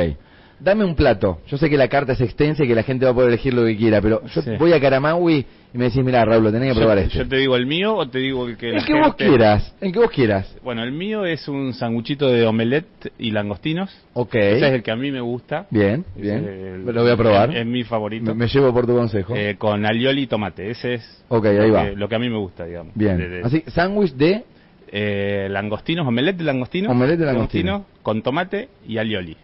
Dame 0.64 0.82
un 0.82 0.94
plato. 0.94 1.40
Yo 1.46 1.58
sé 1.58 1.68
que 1.68 1.76
la 1.76 1.88
carta 1.88 2.14
es 2.14 2.20
extensa 2.22 2.64
y 2.64 2.68
que 2.68 2.74
la 2.74 2.82
gente 2.82 3.04
va 3.04 3.10
a 3.10 3.14
poder 3.14 3.28
elegir 3.28 3.52
lo 3.52 3.66
que 3.66 3.76
quiera, 3.76 4.00
pero 4.00 4.22
yo 4.26 4.42
voy 4.58 4.72
a 4.72 4.80
Caramaui 4.80 5.44
y 5.74 5.78
me 5.78 5.84
decís, 5.84 6.02
mira, 6.02 6.24
Raúl, 6.24 6.44
lo 6.44 6.50
tenés 6.50 6.72
que 6.72 6.80
probar 6.80 6.98
esto. 6.98 7.18
¿Yo 7.18 7.28
te 7.28 7.36
digo 7.36 7.54
el 7.54 7.66
mío 7.66 7.94
o 7.94 8.08
te 8.08 8.18
digo 8.20 8.48
el 8.48 8.56
que 8.56 8.70
El 8.70 8.84
que 8.86 8.94
vos 8.94 9.14
quieras, 9.14 9.74
el 9.82 9.92
que 9.92 9.98
vos 9.98 10.10
quieras. 10.10 10.56
Bueno, 10.62 10.82
el 10.82 10.92
mío 10.92 11.26
es 11.26 11.48
un 11.48 11.74
sanguchito 11.74 12.28
de 12.28 12.46
omelette 12.46 13.12
y 13.18 13.30
langostinos. 13.32 13.94
Ok. 14.14 14.36
Ese 14.36 14.68
es 14.68 14.72
el 14.72 14.82
que 14.82 14.90
a 14.90 14.96
mí 14.96 15.12
me 15.12 15.20
gusta. 15.20 15.66
Bien, 15.68 16.02
bien. 16.16 16.86
lo 16.86 17.02
voy 17.02 17.10
a 17.10 17.16
probar. 17.16 17.54
Es, 17.54 17.66
mi 17.66 17.84
favorito. 17.84 18.34
Me, 18.34 18.48
llevo 18.48 18.72
por 18.72 18.86
tu 18.86 18.94
consejo. 18.94 19.36
Eh, 19.36 19.56
con 19.58 19.84
alioli 19.84 20.22
y 20.22 20.26
tomate. 20.28 20.70
Ese 20.70 20.94
es 20.94 21.24
Ok, 21.28 21.44
ahí 21.44 21.68
lo, 21.68 21.74
va. 21.74 21.84
Que, 21.90 21.96
lo 21.96 22.08
que 22.08 22.14
a 22.14 22.18
mí 22.18 22.30
me 22.30 22.38
gusta, 22.38 22.64
digamos. 22.64 22.94
Bien. 22.94 23.42
Así, 23.44 23.62
sándwich 23.66 24.14
de... 24.14 24.44
Eh, 24.96 25.48
langostinos, 25.50 26.06
omelette 26.06 26.38
de 26.38 26.44
langostinos. 26.44 26.90
Omelette 26.90 27.18
de 27.18 27.26
langostinos. 27.26 27.66
Langostino, 27.66 28.02
con 28.02 28.22
tomate 28.22 28.68
y 28.86 28.96
alioli. 28.96 29.36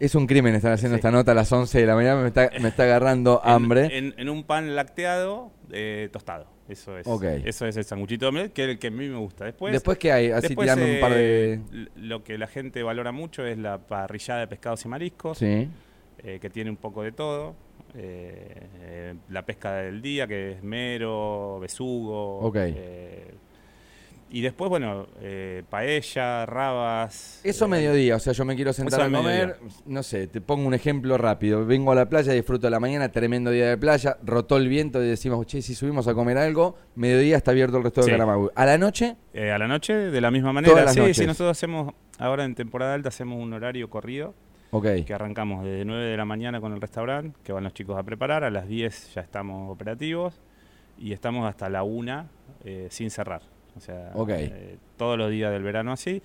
Es 0.00 0.14
un 0.14 0.26
crimen 0.26 0.54
estar 0.54 0.72
haciendo 0.72 0.96
esta 0.96 1.10
nota 1.10 1.32
a 1.32 1.34
las 1.34 1.50
11 1.50 1.80
de 1.80 1.86
la 1.86 1.94
mañana, 1.94 2.20
me 2.20 2.28
está, 2.28 2.50
me 2.60 2.68
está 2.68 2.82
agarrando 2.82 3.40
hambre. 3.44 3.96
En, 3.96 4.28
un 4.28 4.42
pan 4.42 4.74
lacteado 4.74 5.52
eh, 5.70 6.08
tostado. 6.12 6.46
Eso 6.68 6.98
es. 6.98 7.06
Eso 7.44 7.66
es 7.66 7.76
el 7.76 7.84
sanguchito 7.84 8.30
de 8.32 8.50
que 8.50 8.64
es 8.64 8.70
el 8.70 8.78
que 8.78 8.88
a 8.88 8.90
mí 8.90 9.08
me 9.08 9.18
gusta. 9.18 9.44
Después, 9.44 9.72
después 9.72 9.98
que 9.98 10.12
hay, 10.12 10.30
así 10.30 10.56
tirando 10.56 10.84
un 10.84 11.00
par 11.00 11.12
de. 11.12 11.54
Eh, 11.54 11.88
lo 11.96 12.24
que 12.24 12.38
la 12.38 12.46
gente 12.46 12.82
valora 12.82 13.12
mucho 13.12 13.46
es 13.46 13.58
la 13.58 13.78
parrillada 13.78 14.40
de 14.40 14.46
pescados 14.48 14.84
y 14.84 14.88
mariscos. 14.88 15.38
Sí. 15.38 15.68
Eh, 16.18 16.38
que 16.40 16.50
tiene 16.50 16.70
un 16.70 16.76
poco 16.76 17.02
de 17.02 17.12
todo. 17.12 17.54
la 19.28 19.46
pesca 19.46 19.74
del 19.74 20.02
día, 20.02 20.26
que 20.26 20.52
es 20.52 20.62
mero, 20.62 21.60
besugo. 21.60 22.40
Ok. 22.40 22.56
Y 24.34 24.40
después, 24.40 24.68
bueno, 24.68 25.06
eh, 25.20 25.62
paella, 25.70 26.44
rabas. 26.44 27.40
Eso 27.44 27.66
eh, 27.66 27.68
mediodía, 27.68 28.16
o 28.16 28.18
sea, 28.18 28.32
yo 28.32 28.44
me 28.44 28.56
quiero 28.56 28.72
sentar 28.72 29.02
a 29.02 29.08
comer, 29.08 29.60
no 29.86 30.02
sé, 30.02 30.26
te 30.26 30.40
pongo 30.40 30.66
un 30.66 30.74
ejemplo 30.74 31.16
rápido. 31.16 31.64
Vengo 31.64 31.92
a 31.92 31.94
la 31.94 32.08
playa, 32.08 32.32
disfruto 32.32 32.66
de 32.66 32.72
la 32.72 32.80
mañana, 32.80 33.10
tremendo 33.12 33.52
día 33.52 33.68
de 33.68 33.78
playa, 33.78 34.16
rotó 34.24 34.56
el 34.56 34.66
viento 34.68 35.00
y 35.00 35.06
decimos, 35.06 35.46
che, 35.46 35.62
si 35.62 35.76
subimos 35.76 36.08
a 36.08 36.14
comer 36.14 36.36
algo, 36.36 36.76
mediodía 36.96 37.36
está 37.36 37.52
abierto 37.52 37.76
el 37.76 37.84
resto 37.84 38.00
de 38.00 38.10
Caramagüey. 38.10 38.50
¿A 38.56 38.66
la 38.66 38.76
noche? 38.76 39.14
Eh, 39.34 39.52
a 39.52 39.58
la 39.58 39.68
noche, 39.68 39.94
de 39.94 40.20
la 40.20 40.32
misma 40.32 40.52
manera. 40.52 40.88
sí, 40.88 41.14
sí, 41.14 41.26
nosotros 41.26 41.56
hacemos, 41.56 41.94
ahora 42.18 42.44
en 42.44 42.56
temporada 42.56 42.94
alta, 42.94 43.10
hacemos 43.10 43.40
un 43.40 43.52
horario 43.52 43.88
corrido. 43.88 44.34
Okay. 44.72 45.04
Que 45.04 45.14
arrancamos 45.14 45.64
desde 45.64 45.84
9 45.84 46.06
de 46.06 46.16
la 46.16 46.24
mañana 46.24 46.60
con 46.60 46.72
el 46.72 46.80
restaurante, 46.80 47.38
que 47.44 47.52
van 47.52 47.62
los 47.62 47.72
chicos 47.72 47.96
a 47.96 48.02
preparar, 48.02 48.42
a 48.42 48.50
las 48.50 48.66
10 48.66 49.14
ya 49.14 49.20
estamos 49.20 49.70
operativos 49.70 50.40
y 50.98 51.12
estamos 51.12 51.48
hasta 51.48 51.68
la 51.68 51.84
1 51.84 52.28
sin 52.90 53.10
cerrar. 53.10 53.53
O 53.76 53.80
sea, 53.80 54.12
eh, 54.28 54.78
todos 54.96 55.18
los 55.18 55.30
días 55.30 55.52
del 55.52 55.62
verano 55.62 55.92
así. 55.92 56.22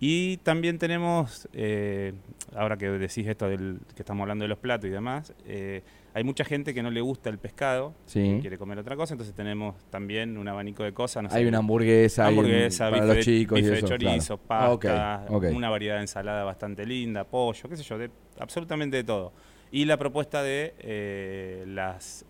Y 0.00 0.36
también 0.38 0.78
tenemos, 0.78 1.48
eh, 1.52 2.12
ahora 2.54 2.76
que 2.76 2.88
decís 2.88 3.26
esto 3.26 3.48
del 3.48 3.80
que 3.96 4.02
estamos 4.02 4.22
hablando 4.22 4.44
de 4.44 4.48
los 4.48 4.58
platos 4.58 4.86
y 4.86 4.90
demás, 4.90 5.32
eh, 5.44 5.82
hay 6.14 6.22
mucha 6.22 6.44
gente 6.44 6.72
que 6.72 6.84
no 6.84 6.90
le 6.90 7.00
gusta 7.00 7.30
el 7.30 7.38
pescado, 7.38 7.94
quiere 8.12 8.58
comer 8.58 8.78
otra 8.78 8.94
cosa, 8.94 9.14
entonces 9.14 9.34
tenemos 9.34 9.74
también 9.90 10.38
un 10.38 10.46
abanico 10.46 10.84
de 10.84 10.92
cosas. 10.92 11.32
hay 11.34 11.46
una 11.46 11.58
hamburguesa, 11.58 12.28
hamburguesa 12.28 12.90
para 12.90 13.06
los 13.06 13.24
chicos 13.24 13.60
bife 13.60 13.70
de 13.70 13.82
chorizo, 13.82 14.36
pasta, 14.36 15.26
una 15.28 15.68
variedad 15.68 15.96
de 15.96 16.02
ensalada 16.02 16.44
bastante 16.44 16.86
linda, 16.86 17.24
pollo, 17.24 17.68
qué 17.68 17.76
sé 17.76 17.82
yo, 17.82 17.98
de, 17.98 18.08
absolutamente 18.38 18.98
de 18.98 19.04
todo. 19.04 19.32
Y 19.72 19.84
la 19.84 19.96
propuesta 19.96 20.44
de 20.44 21.64
las 21.66 22.24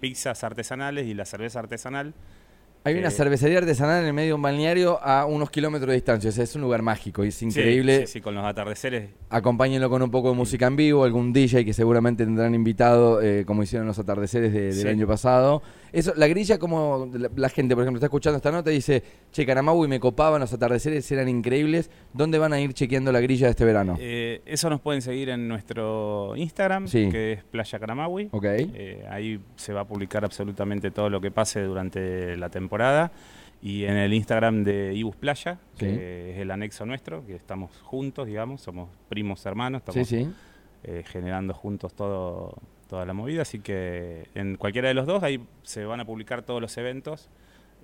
pizzas 0.00 0.42
artesanales 0.42 1.06
y 1.06 1.12
la 1.12 1.26
cerveza 1.26 1.58
artesanal, 1.60 2.14
hay 2.88 2.98
una 2.98 3.10
cervecería 3.10 3.58
artesanal 3.58 4.00
en 4.00 4.06
el 4.06 4.12
medio 4.14 4.28
de 4.28 4.34
un 4.34 4.42
balneario 4.42 4.98
a 5.02 5.26
unos 5.26 5.50
kilómetros 5.50 5.88
de 5.88 5.94
distancia. 5.94 6.30
es 6.30 6.54
un 6.54 6.62
lugar 6.62 6.82
mágico 6.82 7.24
y 7.24 7.28
es 7.28 7.42
increíble. 7.42 8.06
Sí, 8.06 8.14
sí, 8.14 8.20
con 8.20 8.34
los 8.34 8.44
atardeceres. 8.44 9.10
Acompáñenlo 9.28 9.90
con 9.90 10.02
un 10.02 10.10
poco 10.10 10.30
de 10.30 10.36
música 10.36 10.66
en 10.66 10.76
vivo, 10.76 11.04
algún 11.04 11.32
DJ 11.32 11.64
que 11.64 11.74
seguramente 11.74 12.24
tendrán 12.24 12.54
invitado, 12.54 13.20
eh, 13.20 13.44
como 13.44 13.62
hicieron 13.62 13.86
los 13.86 13.98
atardeceres 13.98 14.52
del 14.52 14.88
año 14.88 15.06
pasado. 15.06 15.62
Eso, 15.92 16.12
la 16.16 16.26
grilla, 16.26 16.58
como 16.58 17.10
la, 17.12 17.48
gente, 17.48 17.74
por 17.74 17.84
ejemplo, 17.84 17.98
está 17.98 18.06
escuchando 18.06 18.36
esta 18.36 18.50
nota 18.50 18.70
y 18.70 18.74
dice, 18.74 19.02
che, 19.32 19.42
y 19.42 19.88
me 19.88 20.00
copaban, 20.00 20.40
los 20.40 20.52
atardeceres 20.52 21.10
eran 21.12 21.28
increíbles. 21.28 21.90
¿Dónde 22.12 22.38
van 22.38 22.52
a 22.52 22.60
ir 22.60 22.72
chequeando 22.74 23.12
la 23.12 23.20
grilla 23.20 23.46
de 23.46 23.50
este 23.50 23.64
verano? 23.64 23.96
Eh, 23.98 24.42
eso 24.46 24.68
nos 24.70 24.80
pueden 24.80 25.02
seguir 25.02 25.28
en 25.30 25.48
nuestro 25.48 26.34
Instagram, 26.36 26.86
que 26.88 27.32
es 27.32 27.44
Playa 27.44 27.78
Caramawi. 27.78 28.28
Okay. 28.30 28.70
Eh, 28.74 29.06
ahí 29.10 29.40
se 29.56 29.72
va 29.72 29.82
a 29.82 29.84
publicar 29.86 30.24
absolutamente 30.24 30.90
todo 30.90 31.10
lo 31.10 31.20
que 31.20 31.30
pase 31.30 31.62
durante 31.62 32.36
la 32.36 32.48
temporada. 32.48 33.12
Y 33.60 33.84
en 33.84 33.96
el 33.96 34.14
Instagram 34.14 34.62
de 34.62 34.94
Ibus 34.94 35.16
Playa, 35.16 35.58
que 35.76 36.30
es 36.30 36.38
el 36.38 36.50
anexo 36.50 36.86
nuestro, 36.86 37.26
que 37.26 37.34
estamos 37.34 37.72
juntos, 37.82 38.26
digamos, 38.26 38.60
somos 38.60 38.88
primos 39.08 39.44
hermanos, 39.46 39.82
estamos 39.84 40.12
eh, 40.84 41.02
generando 41.06 41.54
juntos 41.54 41.92
todo, 41.92 42.54
toda 42.88 43.06
la 43.06 43.12
movida, 43.12 43.42
así 43.42 43.60
que 43.60 44.26
en 44.34 44.56
cualquiera 44.56 44.88
de 44.88 44.94
los 44.94 45.06
dos 45.06 45.22
ahí 45.22 45.40
se 45.62 45.84
van 45.84 46.00
a 46.00 46.04
publicar 46.04 46.42
todos 46.42 46.60
los 46.60 46.76
eventos 46.78 47.28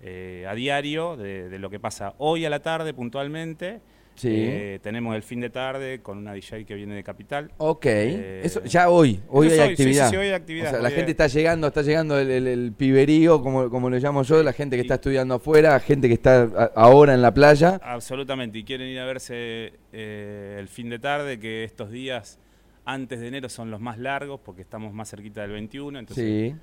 eh, 0.02 0.44
a 0.48 0.54
diario 0.54 1.16
de, 1.16 1.58
lo 1.58 1.70
que 1.70 1.78
pasa 1.78 2.14
hoy 2.18 2.44
a 2.44 2.50
la 2.50 2.60
tarde 2.60 2.92
puntualmente. 2.92 3.80
Eh, 4.22 4.78
tenemos 4.80 5.16
el 5.16 5.24
fin 5.24 5.40
de 5.40 5.50
tarde 5.50 6.00
con 6.00 6.18
una 6.18 6.34
DJ 6.34 6.64
que 6.64 6.74
viene 6.74 6.94
de 6.94 7.02
Capital. 7.02 7.50
Ok, 7.56 7.86
eso 7.86 8.62
ya 8.62 8.88
hoy, 8.88 9.20
hoy 9.28 9.50
hay 9.50 9.58
actividad. 9.58 10.08
Sí, 10.08 10.16
hoy 10.16 10.26
hay 10.26 10.32
actividad. 10.32 10.80
la 10.80 10.90
gente 10.90 11.10
está 11.10 11.26
llegando, 11.26 11.66
está 11.66 11.82
llegando 11.82 12.18
el, 12.18 12.72
piberío, 12.76 13.42
como, 13.42 13.68
como 13.70 13.90
lo 13.90 13.98
llamo 13.98 14.22
yo, 14.22 14.42
la 14.42 14.52
gente 14.52 14.76
que 14.76 14.82
está 14.82 14.94
estudiando 14.94 15.34
afuera, 15.34 15.80
gente 15.80 16.06
que 16.06 16.14
está 16.14 16.70
ahora 16.76 17.14
en 17.14 17.22
la 17.22 17.34
playa. 17.34 17.80
Absolutamente, 17.82 18.58
y 18.58 18.64
quieren 18.64 18.88
ir 18.88 19.00
a 19.00 19.04
verse 19.04 19.72
el 19.90 20.68
fin 20.68 20.90
de 20.90 21.00
tarde, 21.00 21.40
que 21.40 21.64
estos 21.64 21.90
días 21.90 22.38
antes 22.84 23.20
de 23.20 23.28
enero 23.28 23.48
son 23.48 23.70
los 23.70 23.80
más 23.80 23.98
largos 23.98 24.40
porque 24.40 24.62
estamos 24.62 24.92
más 24.92 25.10
cerquita 25.10 25.42
del 25.42 25.52
21, 25.52 25.98
entonces 25.98 26.54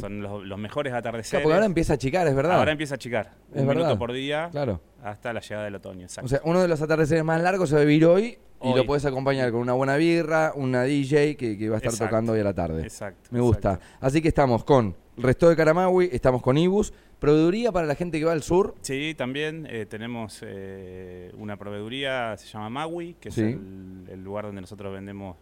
son 0.00 0.22
los, 0.22 0.58
mejores 0.58 0.92
atardeceres. 0.92 1.42
porque 1.42 1.54
ahora 1.54 1.66
empieza 1.66 1.92
a 1.92 1.96
achicar, 1.96 2.26
es 2.26 2.34
verdad. 2.34 2.58
Ahora 2.58 2.72
empieza 2.72 2.94
a 2.94 2.96
achicar, 2.96 3.32
es 3.54 3.60
un 3.60 3.68
verdad. 3.68 3.82
minuto 3.82 3.98
por 3.98 4.12
día 4.12 4.48
claro. 4.50 4.80
hasta 5.02 5.32
la 5.32 5.40
llegada 5.40 5.64
del 5.64 5.76
otoño. 5.76 6.06
O 6.22 6.28
sea, 6.28 6.40
uno 6.44 6.60
de 6.60 6.68
los 6.68 6.82
atardeceres 6.82 7.24
más 7.24 7.40
largos 7.40 7.68
se 7.68 7.76
va 7.76 7.82
a 7.82 7.84
vivir 7.84 8.04
hoy, 8.04 8.38
y 8.62 8.74
lo 8.74 8.84
puedes 8.84 9.04
acompañar 9.06 9.50
con 9.50 9.60
una 9.60 9.72
buena 9.72 9.96
birra, 9.96 10.52
una 10.54 10.82
DJ 10.82 11.36
que, 11.36 11.68
va 11.68 11.76
a 11.76 11.78
estar 11.78 11.96
tocando 11.96 12.32
hoy 12.32 12.40
a 12.40 12.44
la 12.44 12.54
tarde. 12.54 12.82
Exacto. 12.82 13.30
Me 13.30 13.40
gusta. 13.40 13.80
Así 14.00 14.20
que 14.20 14.28
estamos 14.28 14.64
con 14.64 14.94
Resto 15.16 15.48
de 15.48 15.56
Caramawi, 15.56 16.10
estamos 16.12 16.42
con 16.42 16.58
Ibus. 16.58 16.92
¿Proveeduría 17.18 17.70
para 17.70 17.86
la 17.86 17.94
gente 17.94 18.18
que 18.18 18.24
va 18.24 18.32
al 18.32 18.42
sur? 18.42 18.74
Sí, 18.80 19.14
también 19.16 19.66
eh, 19.68 19.84
tenemos 19.84 20.40
eh, 20.42 21.30
una 21.36 21.58
proveeduría, 21.58 22.34
se 22.38 22.46
llama 22.46 22.70
Maui, 22.70 23.14
que 23.20 23.28
es 23.28 23.36
el, 23.36 24.22
lugar 24.24 24.46
donde 24.46 24.62
nosotros 24.62 24.90
vendemos 24.92 25.36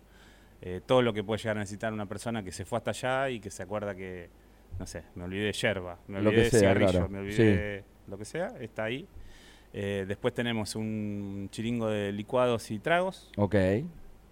eh, 0.61 0.81
todo 0.85 1.03
lo 1.03 1.13
que 1.13 1.23
puede 1.23 1.39
llegar 1.39 1.57
a 1.57 1.61
necesitar 1.61 1.93
una 1.93 2.07
persona 2.07 2.43
que 2.43 2.51
se 2.51 2.65
fue 2.65 2.79
hasta 2.79 2.91
allá 2.91 3.31
y 3.31 3.39
que 3.39 3.51
se 3.51 3.63
acuerda 3.63 3.95
que, 3.95 4.29
no 4.79 4.87
sé, 4.87 5.05
me 5.15 5.25
olvidé 5.25 5.45
de 5.45 5.53
yerba, 5.53 5.99
me 6.09 6.19
olvidé 6.19 6.45
de 6.45 6.51
cigarrillo, 6.51 7.09
me 7.09 7.21
olvidé 7.21 7.57
de 7.57 7.85
lo 8.09 8.19
que 8.19 8.25
sea, 8.25 8.55
está 8.61 8.85
ahí. 8.85 9.07
Eh, 9.73 10.05
después 10.09 10.35
tenemos 10.35 10.75
un 10.75 11.49
chiringo 11.53 11.89
de 11.89 12.11
licuados 12.11 12.71
y 12.73 12.81
tragos. 12.81 13.31
Ok. 13.37 13.55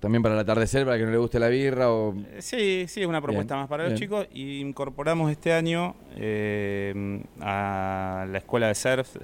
También 0.01 0.23
para 0.23 0.35
el 0.35 0.41
atardecer, 0.41 0.85
para 0.85 0.99
que 0.99 1.05
no 1.05 1.11
le 1.11 1.17
guste 1.17 1.39
la 1.39 1.49
birra 1.49 1.93
o... 1.93 2.15
Eh, 2.15 2.37
sí, 2.41 2.87
sí, 2.89 3.03
es 3.03 3.07
una 3.07 3.23
propuesta 3.23 3.57
más 3.57 3.69
para 3.69 3.89
los 3.89 3.99
chicos. 3.99 4.27
Y 4.33 4.61
incorporamos 4.61 5.31
este 5.31 5.53
año 5.53 5.95
a 7.41 8.27
la 8.29 8.39
escuela 8.39 8.67
de 8.69 8.75
surf, 8.75 9.17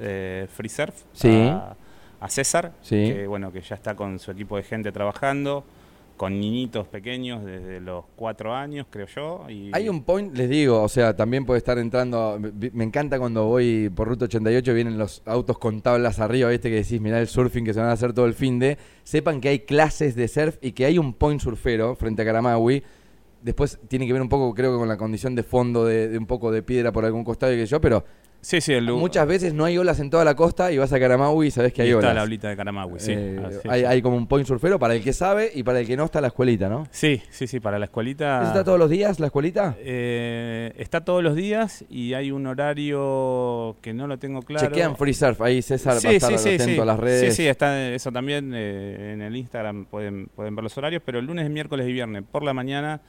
Free 0.55 0.69
Surf, 0.69 0.95
a, 1.25 1.77
a, 2.21 2.29
César, 2.29 2.73
que 2.89 3.27
bueno, 3.27 3.53
que 3.53 3.61
ya 3.61 3.75
está 3.75 3.97
con 3.97 4.19
su 4.19 4.31
equipo 4.31 4.57
de 4.57 4.63
gente 4.63 4.93
trabajando 4.93 5.65
con 6.17 6.39
niñitos 6.39 6.87
pequeños 6.89 7.45
desde 7.45 7.81
los 7.81 8.05
cuatro 8.17 8.55
años, 8.55 8.87
creo 8.91 9.07
yo. 9.07 9.47
Y... 9.49 9.71
Hay 9.73 9.89
un 9.89 10.03
point, 10.03 10.37
les 10.37 10.49
digo, 10.49 10.83
o 10.83 10.89
sea, 10.89 11.17
también 11.17 11.45
puede 11.45 11.59
estar 11.59 11.79
entrando. 11.79 12.39
Me 12.73 12.85
encanta 12.85 13.19
cuando 13.19 13.47
voy 13.47 13.91
por 13.95 14.09
ruta 14.09 14.27
88, 14.27 14.75
vienen 14.75 14.99
los 14.99 15.23
autos 15.27 15.59
con 15.59 15.81
tablas 15.81 16.21
arriba, 16.21 16.51
¿viste? 16.51 16.71
Que 16.71 16.77
decís, 16.77 17.01
mirá 17.01 17.21
el 17.21 17.27
surfing 17.27 17.65
que 17.65 17.75
se 17.75 17.81
van 17.81 17.89
a 17.89 17.93
hacer 17.93 18.13
todo 18.13 18.27
el 18.27 18.35
fin 18.35 18.59
de. 18.59 18.79
Sepan 19.05 19.41
que 19.41 19.49
hay 19.49 19.61
clases 19.61 20.15
de 20.15 20.29
surf 20.29 20.57
y 20.61 20.73
que 20.73 20.85
hay 20.85 20.99
un 20.99 21.15
point 21.15 21.41
surfero 21.41 21.95
frente 21.97 22.23
a 22.23 22.25
Caramawi. 22.25 22.83
Después 23.43 23.79
tiene 23.89 24.07
que 24.07 24.13
ver 24.13 24.23
un 24.23 24.29
poco, 24.29 24.55
creo 24.55 24.73
que 24.73 24.79
con 24.79 24.89
la 24.89 24.97
condición 24.97 25.35
de 25.35 25.43
fondo 25.43 25.85
de, 25.85 26.09
de 26.09 26.19
un 26.19 26.27
poco 26.27 26.53
de 26.53 26.63
piedra 26.63 26.93
por 26.93 27.05
algún 27.05 27.25
costado 27.25 27.53
y 27.53 27.57
que 27.57 27.67
yo, 27.67 27.81
pero 27.81 28.05
Sí, 28.43 28.61
sí, 28.61 28.73
el 28.73 28.91
Muchas 28.91 29.27
veces 29.27 29.55
no 29.55 29.65
hay 29.65 29.79
olas 29.79 30.01
en 30.01 30.11
toda 30.11 30.25
la 30.25 30.35
costa 30.35 30.73
y 30.73 30.77
vas 30.77 30.93
a 30.93 30.99
Caramaui 30.99 31.47
y 31.47 31.51
sabes 31.53 31.73
que 31.73 31.83
hay 31.83 31.93
olas. 31.93 32.11
Está 32.11 32.15
la 32.15 32.23
olita 32.25 32.49
de 32.49 32.57
Caramaui, 32.57 32.99
sí. 32.99 33.13
Eh, 33.15 33.41
hay, 33.69 34.03
como 34.03 34.17
un 34.17 34.27
point 34.27 34.47
surfero 34.49 34.81
para 34.81 34.97
el 34.97 35.03
que 35.03 35.13
sabe 35.13 35.53
y 35.55 35.63
para 35.63 35.79
el 35.79 35.87
que 35.87 35.97
no 35.97 36.05
está 36.05 36.21
la 36.21 36.27
escuelita, 36.27 36.69
¿no? 36.69 36.89
Sí, 36.91 37.23
sí, 37.31 37.47
sí, 37.47 37.61
para 37.61 37.79
la 37.79 37.85
escuelita. 37.85 38.43
está 38.45 38.65
todos 38.65 38.81
los 38.81 38.91
días 38.91 39.21
la 39.21 39.27
escuelita? 39.27 39.77
Eh, 39.79 40.73
está 40.77 41.05
todos 41.05 41.23
los 41.23 41.37
días 41.37 41.85
y 41.89 42.15
hay 42.15 42.33
un 42.33 42.49
horario 42.49 43.77
que 43.81 43.95
no 43.95 44.09
lo 44.09 44.19
tengo 44.19 44.43
claro. 44.43 44.67
Chequean 44.67 44.97
Free 44.97 45.15
Surf, 45.15 45.41
ahí 45.41 45.63
César 45.63 45.99
va 46.05 46.11
a 46.11 46.13
estar 46.13 46.35
atento 46.35 46.83
a 46.83 46.87
las 46.87 46.99
redes. 46.99 47.37
Sí, 47.37 47.43
sí, 47.43 47.49
está 47.49 47.91
eso 47.91 48.11
también 48.11 48.53
eh, 48.57 49.13
en 49.13 49.23
el 49.23 49.37
Instagram, 49.37 49.85
pueden, 49.85 50.27
pueden 50.35 50.57
ver 50.57 50.65
los 50.65 50.77
horarios, 50.77 51.01
pero 51.07 51.21
el 51.21 51.27
lunes, 51.27 51.49
miércoles 51.49 51.89
y 51.89 51.93
viernes 51.93 52.25
por 52.29 52.43
la 52.43 52.53
mañana 52.53 53.01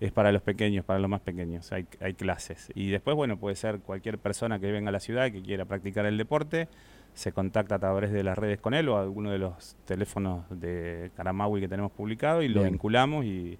es 0.00 0.12
para 0.12 0.32
los 0.32 0.42
pequeños, 0.42 0.84
para 0.84 0.98
los 0.98 1.10
más 1.10 1.20
pequeños, 1.20 1.70
hay, 1.72 1.86
hay 2.00 2.14
clases. 2.14 2.70
Y 2.74 2.90
después, 2.90 3.14
bueno, 3.14 3.38
puede 3.38 3.54
ser 3.54 3.80
cualquier 3.80 4.18
persona 4.18 4.58
que 4.58 4.72
venga 4.72 4.88
a 4.88 4.92
la 4.92 5.00
ciudad 5.00 5.26
y 5.26 5.32
que 5.32 5.42
quiera 5.42 5.66
practicar 5.66 6.06
el 6.06 6.16
deporte, 6.16 6.68
se 7.12 7.32
contacta 7.32 7.74
a 7.74 7.78
través 7.78 8.10
de 8.10 8.22
las 8.22 8.38
redes 8.38 8.60
con 8.60 8.72
él 8.72 8.88
o 8.88 8.96
a 8.96 9.02
alguno 9.02 9.30
de 9.30 9.38
los 9.38 9.76
teléfonos 9.84 10.44
de 10.50 11.10
Caramaui 11.16 11.60
que 11.60 11.68
tenemos 11.68 11.92
publicado 11.92 12.42
y 12.42 12.48
lo 12.48 12.62
vinculamos 12.62 13.24
y, 13.24 13.58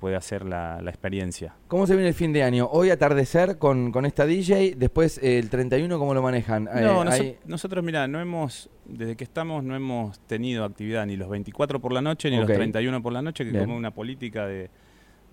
puede 0.00 0.16
hacer 0.16 0.44
la, 0.46 0.80
experiencia. 0.86 1.54
¿Cómo 1.68 1.86
se 1.86 1.94
viene 1.94 2.08
el 2.08 2.14
fin 2.14 2.32
de 2.32 2.42
año? 2.42 2.66
Hoy 2.72 2.90
atardecer 2.90 3.58
con, 3.58 3.92
con 3.92 4.06
esta 4.06 4.24
DJ, 4.24 4.74
después 4.76 5.20
el 5.22 5.50
31, 5.50 5.98
¿cómo 5.98 6.14
lo 6.14 6.22
manejan? 6.22 6.64
No, 6.64 7.04
eh, 7.12 7.38
nosotros, 7.44 7.84
mira, 7.84 8.08
no 8.08 8.18
hemos, 8.18 8.70
desde 8.86 9.14
que 9.14 9.24
estamos, 9.24 9.62
no 9.62 9.76
hemos 9.76 10.18
tenido 10.20 10.64
actividad 10.64 11.04
ni 11.04 11.16
los 11.16 11.28
24 11.28 11.80
por 11.80 11.92
la 11.92 12.00
noche 12.00 12.30
ni 12.30 12.38
los 12.38 12.46
31 12.46 13.02
por 13.02 13.12
la 13.12 13.20
noche, 13.20 13.44
que 13.44 13.56
como 13.56 13.76
una 13.76 13.92
política 13.92 14.46
de 14.46 14.70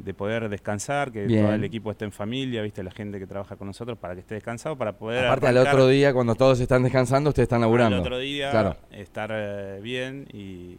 de 0.03 0.13
poder 0.13 0.49
descansar, 0.49 1.11
que 1.11 1.27
todo 1.27 1.53
el 1.53 1.63
equipo 1.63 1.91
esté 1.91 2.05
en 2.05 2.11
familia, 2.11 2.61
viste, 2.61 2.83
la 2.83 2.91
gente 2.91 3.19
que 3.19 3.27
trabaja 3.27 3.55
con 3.55 3.67
nosotros 3.67 3.97
para 3.97 4.13
que 4.13 4.21
esté 4.21 4.35
descansado, 4.35 4.77
para 4.77 4.97
poder... 4.97 5.25
Aparte 5.25 5.47
al 5.47 5.57
otro 5.57 5.87
día, 5.87 6.13
cuando 6.13 6.35
todos 6.35 6.59
están 6.59 6.83
descansando, 6.83 7.29
ustedes 7.29 7.45
están 7.45 7.61
laburando. 7.61 7.97
Al 7.97 8.01
otro 8.01 8.17
día, 8.17 8.77
estar 8.91 9.31
eh, 9.33 9.79
bien 9.81 10.27
y, 10.33 10.77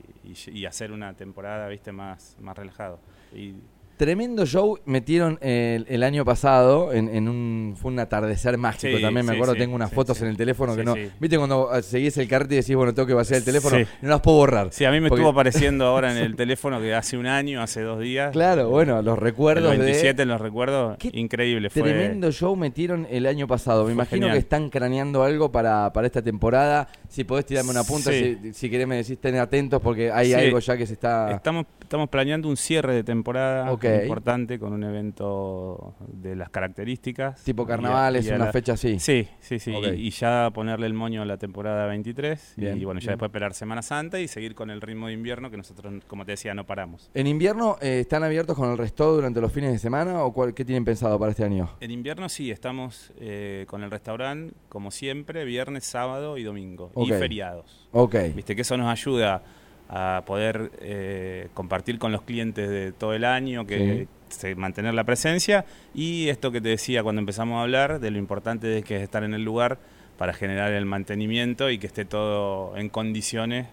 hacer 0.66 0.92
una 0.92 1.14
temporada, 1.14 1.68
viste, 1.68 1.92
más, 1.92 2.36
más 2.40 2.56
relajado. 2.56 2.98
Y 3.34 3.54
Tremendo 4.02 4.46
show 4.46 4.80
metieron 4.84 5.38
el, 5.40 6.02
año 6.02 6.24
pasado 6.24 6.92
en, 6.92 7.28
un 7.28 7.76
fue 7.80 7.92
un 7.92 8.00
atardecer 8.00 8.58
mágico 8.58 8.98
también 9.00 9.24
me 9.24 9.34
acuerdo 9.34 9.54
tengo 9.54 9.76
unas 9.76 9.92
fotos 9.92 10.20
en 10.22 10.26
el 10.26 10.36
teléfono 10.36 10.74
que 10.74 10.82
no 10.82 10.96
viste 11.20 11.38
cuando 11.38 11.70
seguís 11.82 12.16
el 12.16 12.26
cartel 12.26 12.54
y 12.54 12.56
decís 12.56 12.74
bueno 12.74 12.92
tengo 12.92 13.06
que 13.06 13.14
vaciar 13.14 13.38
el 13.38 13.44
teléfono 13.44 13.78
no 14.00 14.08
las 14.08 14.20
puedo 14.20 14.38
borrar 14.38 14.72
sí 14.72 14.84
a 14.84 14.90
mí 14.90 14.98
me 14.98 15.06
estuvo 15.06 15.28
apareciendo 15.28 15.86
ahora 15.86 16.10
en 16.10 16.18
el 16.18 16.34
teléfono 16.34 16.80
que 16.80 16.92
hace 16.92 17.16
un 17.16 17.26
año 17.26 17.62
hace 17.62 17.82
dos 17.82 18.00
días. 18.00 18.32
Claro 18.32 18.70
bueno 18.70 19.02
los 19.02 19.16
recuerdos 19.20 19.72
el 19.72 19.78
27 19.78 20.20
en 20.20 20.28
los 20.28 20.40
recuerdos 20.40 20.96
increíble 21.12 21.70
fue 21.70 21.82
tremendo 21.82 22.32
show 22.32 22.56
metieron 22.56 23.06
el 23.08 23.24
año 23.26 23.46
pasado 23.46 23.84
me 23.84 23.92
imagino 23.92 24.28
que 24.32 24.38
están 24.38 24.68
craneando 24.68 25.22
algo 25.22 25.52
para, 25.52 25.92
para 25.92 26.08
esta 26.08 26.22
temporada 26.22 26.88
si 27.12 27.24
podés 27.24 27.44
tirarme 27.44 27.70
una 27.70 27.84
punta 27.84 28.10
si, 28.10 28.54
si 28.54 28.70
querés 28.70 28.86
me 28.86 28.96
decís 28.96 29.18
ten 29.18 29.36
atentos 29.36 29.82
porque 29.82 30.10
hay 30.10 30.32
algo 30.32 30.58
ya 30.58 30.76
que 30.76 30.86
se 30.86 30.94
está 30.94 31.30
estamos 31.32 31.66
estamos 31.92 32.08
planeando 32.08 32.48
un 32.48 32.56
cierre 32.56 32.94
de 32.94 33.04
temporada 33.04 33.70
importante 33.70 34.58
con 34.58 34.72
un 34.72 34.82
evento 34.82 35.94
de 36.08 36.34
las 36.34 36.48
características. 36.48 37.44
Tipo 37.44 37.66
carnavales, 37.66 38.30
una 38.30 38.50
fecha 38.50 38.72
así. 38.72 38.98
Sí, 38.98 39.28
sí, 39.40 39.58
sí. 39.58 39.74
Y, 39.96 40.08
ya 40.08 40.50
ponerle 40.54 40.86
el 40.86 40.94
moño 40.94 41.20
a 41.20 41.26
la 41.26 41.36
temporada 41.36 41.86
23. 41.86 42.54
y 42.56 42.84
bueno, 42.86 42.98
ya 42.98 43.10
después 43.10 43.28
esperar 43.28 43.52
Semana 43.52 43.82
Santa 43.82 44.18
y 44.20 44.26
seguir 44.26 44.54
con 44.54 44.70
el 44.70 44.80
ritmo 44.80 45.08
de 45.08 45.12
invierno 45.12 45.50
que 45.50 45.58
nosotros, 45.58 46.02
como 46.06 46.24
te 46.24 46.32
decía, 46.32 46.54
no 46.54 46.64
paramos. 46.64 47.10
¿En 47.12 47.26
invierno 47.26 47.76
eh, 47.82 48.00
están 48.00 48.24
abiertos 48.24 48.56
con 48.56 48.70
el 48.70 48.78
resto 48.78 49.12
durante 49.14 49.42
los 49.42 49.52
fines 49.52 49.72
de 49.72 49.78
semana 49.78 50.24
o 50.24 50.32
cuál, 50.32 50.54
qué 50.54 50.64
tienen 50.64 50.86
pensado 50.86 51.18
para 51.18 51.32
este 51.32 51.44
año? 51.44 51.76
En 51.80 51.90
invierno 51.90 52.30
sí, 52.30 52.50
estamos 52.50 53.12
eh, 53.20 53.66
con 53.68 53.82
el 53.82 53.90
restaurante, 53.90 54.54
como 54.70 54.90
siempre, 54.90 55.44
viernes, 55.44 55.84
sábado 55.84 56.38
y 56.38 56.42
domingo. 56.42 56.90
Y 57.08 57.12
feriados. 57.12 57.88
Ok. 57.92 58.16
Viste 58.34 58.56
que 58.56 58.62
eso 58.62 58.76
nos 58.76 58.90
ayuda 58.90 59.42
a 59.88 60.22
poder 60.24 60.70
eh, 60.80 61.48
compartir 61.52 61.98
con 61.98 62.12
los 62.12 62.22
clientes 62.22 62.68
de 62.68 62.92
todo 62.92 63.12
el 63.12 63.24
año, 63.24 63.66
que 63.66 64.08
mantener 64.56 64.94
la 64.94 65.04
presencia 65.04 65.66
y 65.94 66.28
esto 66.28 66.50
que 66.50 66.62
te 66.62 66.70
decía 66.70 67.02
cuando 67.02 67.20
empezamos 67.20 67.58
a 67.58 67.62
hablar 67.62 68.00
de 68.00 68.10
lo 68.10 68.18
importante 68.18 68.66
de 68.66 68.82
que 68.82 68.96
es 68.96 69.02
estar 69.02 69.24
en 69.24 69.34
el 69.34 69.44
lugar 69.44 69.78
para 70.16 70.32
generar 70.32 70.72
el 70.72 70.86
mantenimiento 70.86 71.68
y 71.68 71.76
que 71.76 71.86
esté 71.86 72.06
todo 72.06 72.74
en 72.78 72.88
condiciones 72.88 73.66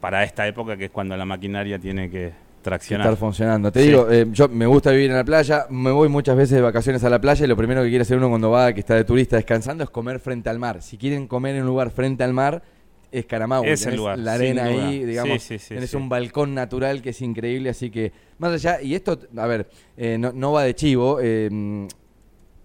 para 0.00 0.22
esta 0.22 0.46
época 0.46 0.76
que 0.76 0.84
es 0.84 0.90
cuando 0.92 1.16
la 1.16 1.24
maquinaria 1.24 1.80
tiene 1.80 2.08
que 2.10 2.32
traccionar. 2.62 3.06
Estar 3.06 3.18
funcionando. 3.18 3.72
Te 3.72 3.80
digo, 3.80 4.10
eh, 4.10 4.26
yo 4.32 4.48
me 4.48 4.66
gusta 4.66 4.90
vivir 4.90 5.10
en 5.10 5.16
la 5.16 5.24
playa, 5.24 5.66
me 5.70 5.90
voy 5.90 6.08
muchas 6.08 6.36
veces 6.36 6.56
de 6.56 6.62
vacaciones 6.62 7.02
a 7.04 7.10
la 7.10 7.20
playa 7.20 7.44
y 7.44 7.48
lo 7.48 7.56
primero 7.56 7.82
que 7.82 7.88
quiere 7.88 8.02
hacer 8.02 8.18
uno 8.18 8.28
cuando 8.28 8.50
va, 8.50 8.72
que 8.72 8.80
está 8.80 8.94
de 8.94 9.04
turista 9.04 9.36
descansando, 9.36 9.84
es 9.84 9.90
comer 9.90 10.20
frente 10.20 10.50
al 10.50 10.58
mar. 10.58 10.82
Si 10.82 10.96
quieren 10.96 11.26
comer 11.26 11.56
en 11.56 11.62
un 11.62 11.68
lugar 11.68 11.90
frente 11.90 12.24
al 12.24 12.32
mar, 12.32 12.62
es 13.10 13.26
Es 13.64 13.86
el 13.86 13.96
lugar. 13.96 14.18
La 14.18 14.34
arena 14.34 14.64
ahí, 14.64 15.04
digamos. 15.04 15.42
Sí, 15.42 15.56
tenés 15.68 15.94
un 15.94 16.08
balcón 16.08 16.54
natural 16.54 17.00
que 17.00 17.10
es 17.10 17.22
increíble, 17.22 17.70
así 17.70 17.90
que 17.90 18.12
más 18.38 18.52
allá, 18.52 18.82
y 18.82 18.94
esto, 18.94 19.18
a 19.36 19.46
ver, 19.46 19.68
eh, 19.96 20.18
no, 20.18 20.52
va 20.52 20.64
de 20.64 20.74
chivo, 20.74 21.18
eh, 21.20 21.48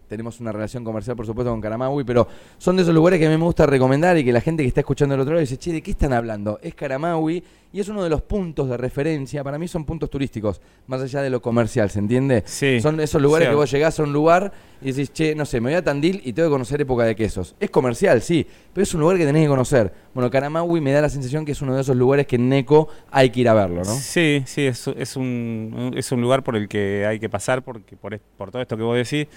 tenemos 0.08 0.40
una 0.40 0.52
relación 0.52 0.84
comercial, 0.84 1.16
por 1.16 1.26
supuesto, 1.26 1.52
con 1.52 1.62
Caramaui, 1.62 2.04
pero 2.04 2.28
son 2.58 2.76
de 2.76 2.84
esos 2.84 2.94
lugares 2.94 3.20
que 3.20 3.26
a 3.26 3.30
mí 3.30 3.38
me 3.38 3.44
gusta 3.44 3.66
recomendar 3.66 4.18
y 4.18 4.24
que 4.24 4.32
la 4.32 4.42
gente 4.42 4.64
que 4.64 4.68
está 4.68 4.82
escuchando 4.82 5.14
del 5.14 5.22
otro 5.22 5.34
lado 5.34 5.42
dice, 5.42 5.58
che, 5.58 5.72
¿de 5.72 5.82
qué 5.82 5.92
están 5.92 6.14
hablando? 6.14 6.60
Es 6.62 6.76
Caramaui 6.76 7.44
y 7.74 7.80
es 7.80 7.90
uno 7.90 8.04
de 8.04 8.10
los 8.10 8.22
puntos 8.22 8.70
de 8.70 8.78
referencia, 8.78 9.44
para 9.44 9.58
mí 9.58 9.68
son 9.68 9.84
puntos 9.84 10.08
turísticos, 10.08 10.62
más 10.86 11.02
allá 11.02 11.24
de 11.24 11.32
lo 11.32 11.42
comercial, 11.42 11.90
¿se 11.90 11.98
entiende? 11.98 12.44
Sí. 12.46 12.80
Son 12.80 13.00
esos 13.00 13.20
lugares 13.20 13.50
que 13.50 13.56
vos 13.56 13.70
llegás 13.72 14.00
a 14.00 14.04
un 14.04 14.14
lugar 14.14 14.54
y 14.80 14.92
decís, 14.92 15.12
che, 15.12 15.34
no 15.34 15.44
sé, 15.46 15.60
me 15.60 15.72
voy 15.72 15.78
a 15.78 15.84
Tandil 15.84 16.22
y 16.24 16.34
tengo 16.34 16.50
que 16.50 16.54
conocer 16.54 16.82
época 16.82 17.04
de 17.04 17.16
quesos. 17.16 17.56
Es 17.60 17.72
comercial, 17.72 18.22
sí, 18.22 18.46
pero 18.72 18.84
es 18.84 18.94
un 18.94 19.02
lugar 19.02 19.18
que 19.18 19.26
tenés 19.26 19.42
que 19.42 19.48
conocer. 19.48 19.92
Bueno, 20.14 20.30
Caramaui 20.30 20.82
me 20.82 20.92
da 20.92 21.02
la 21.02 21.10
sensación 21.10 21.46
que 21.46 21.54
es 21.54 21.62
uno 21.64 21.74
de 21.74 21.82
esos 21.82 21.96
lugares 21.96 22.28
que 22.28 22.36
en 22.36 22.48
Neco 22.48 22.90
hay 23.10 23.32
que 23.32 23.40
ir 23.40 23.50
a 23.50 23.56
verlo, 23.56 23.84
¿no? 23.84 23.96
Sí, 23.96 24.44
sí, 24.46 24.68
es, 24.68 24.88
es, 24.88 25.16
un, 25.16 25.94
es 25.96 26.12
un 26.12 26.22
lugar 26.22 26.44
por 26.44 26.56
el 26.56 26.68
que 26.68 27.08
hay 27.08 27.20
que 27.20 27.30
pasar 27.30 27.64
porque 27.64 27.98
por, 27.98 28.20
por 28.20 28.52
todo 28.52 28.62
esto 28.62 28.78
que 28.78 28.84
vos 28.84 28.96
decís 28.96 29.28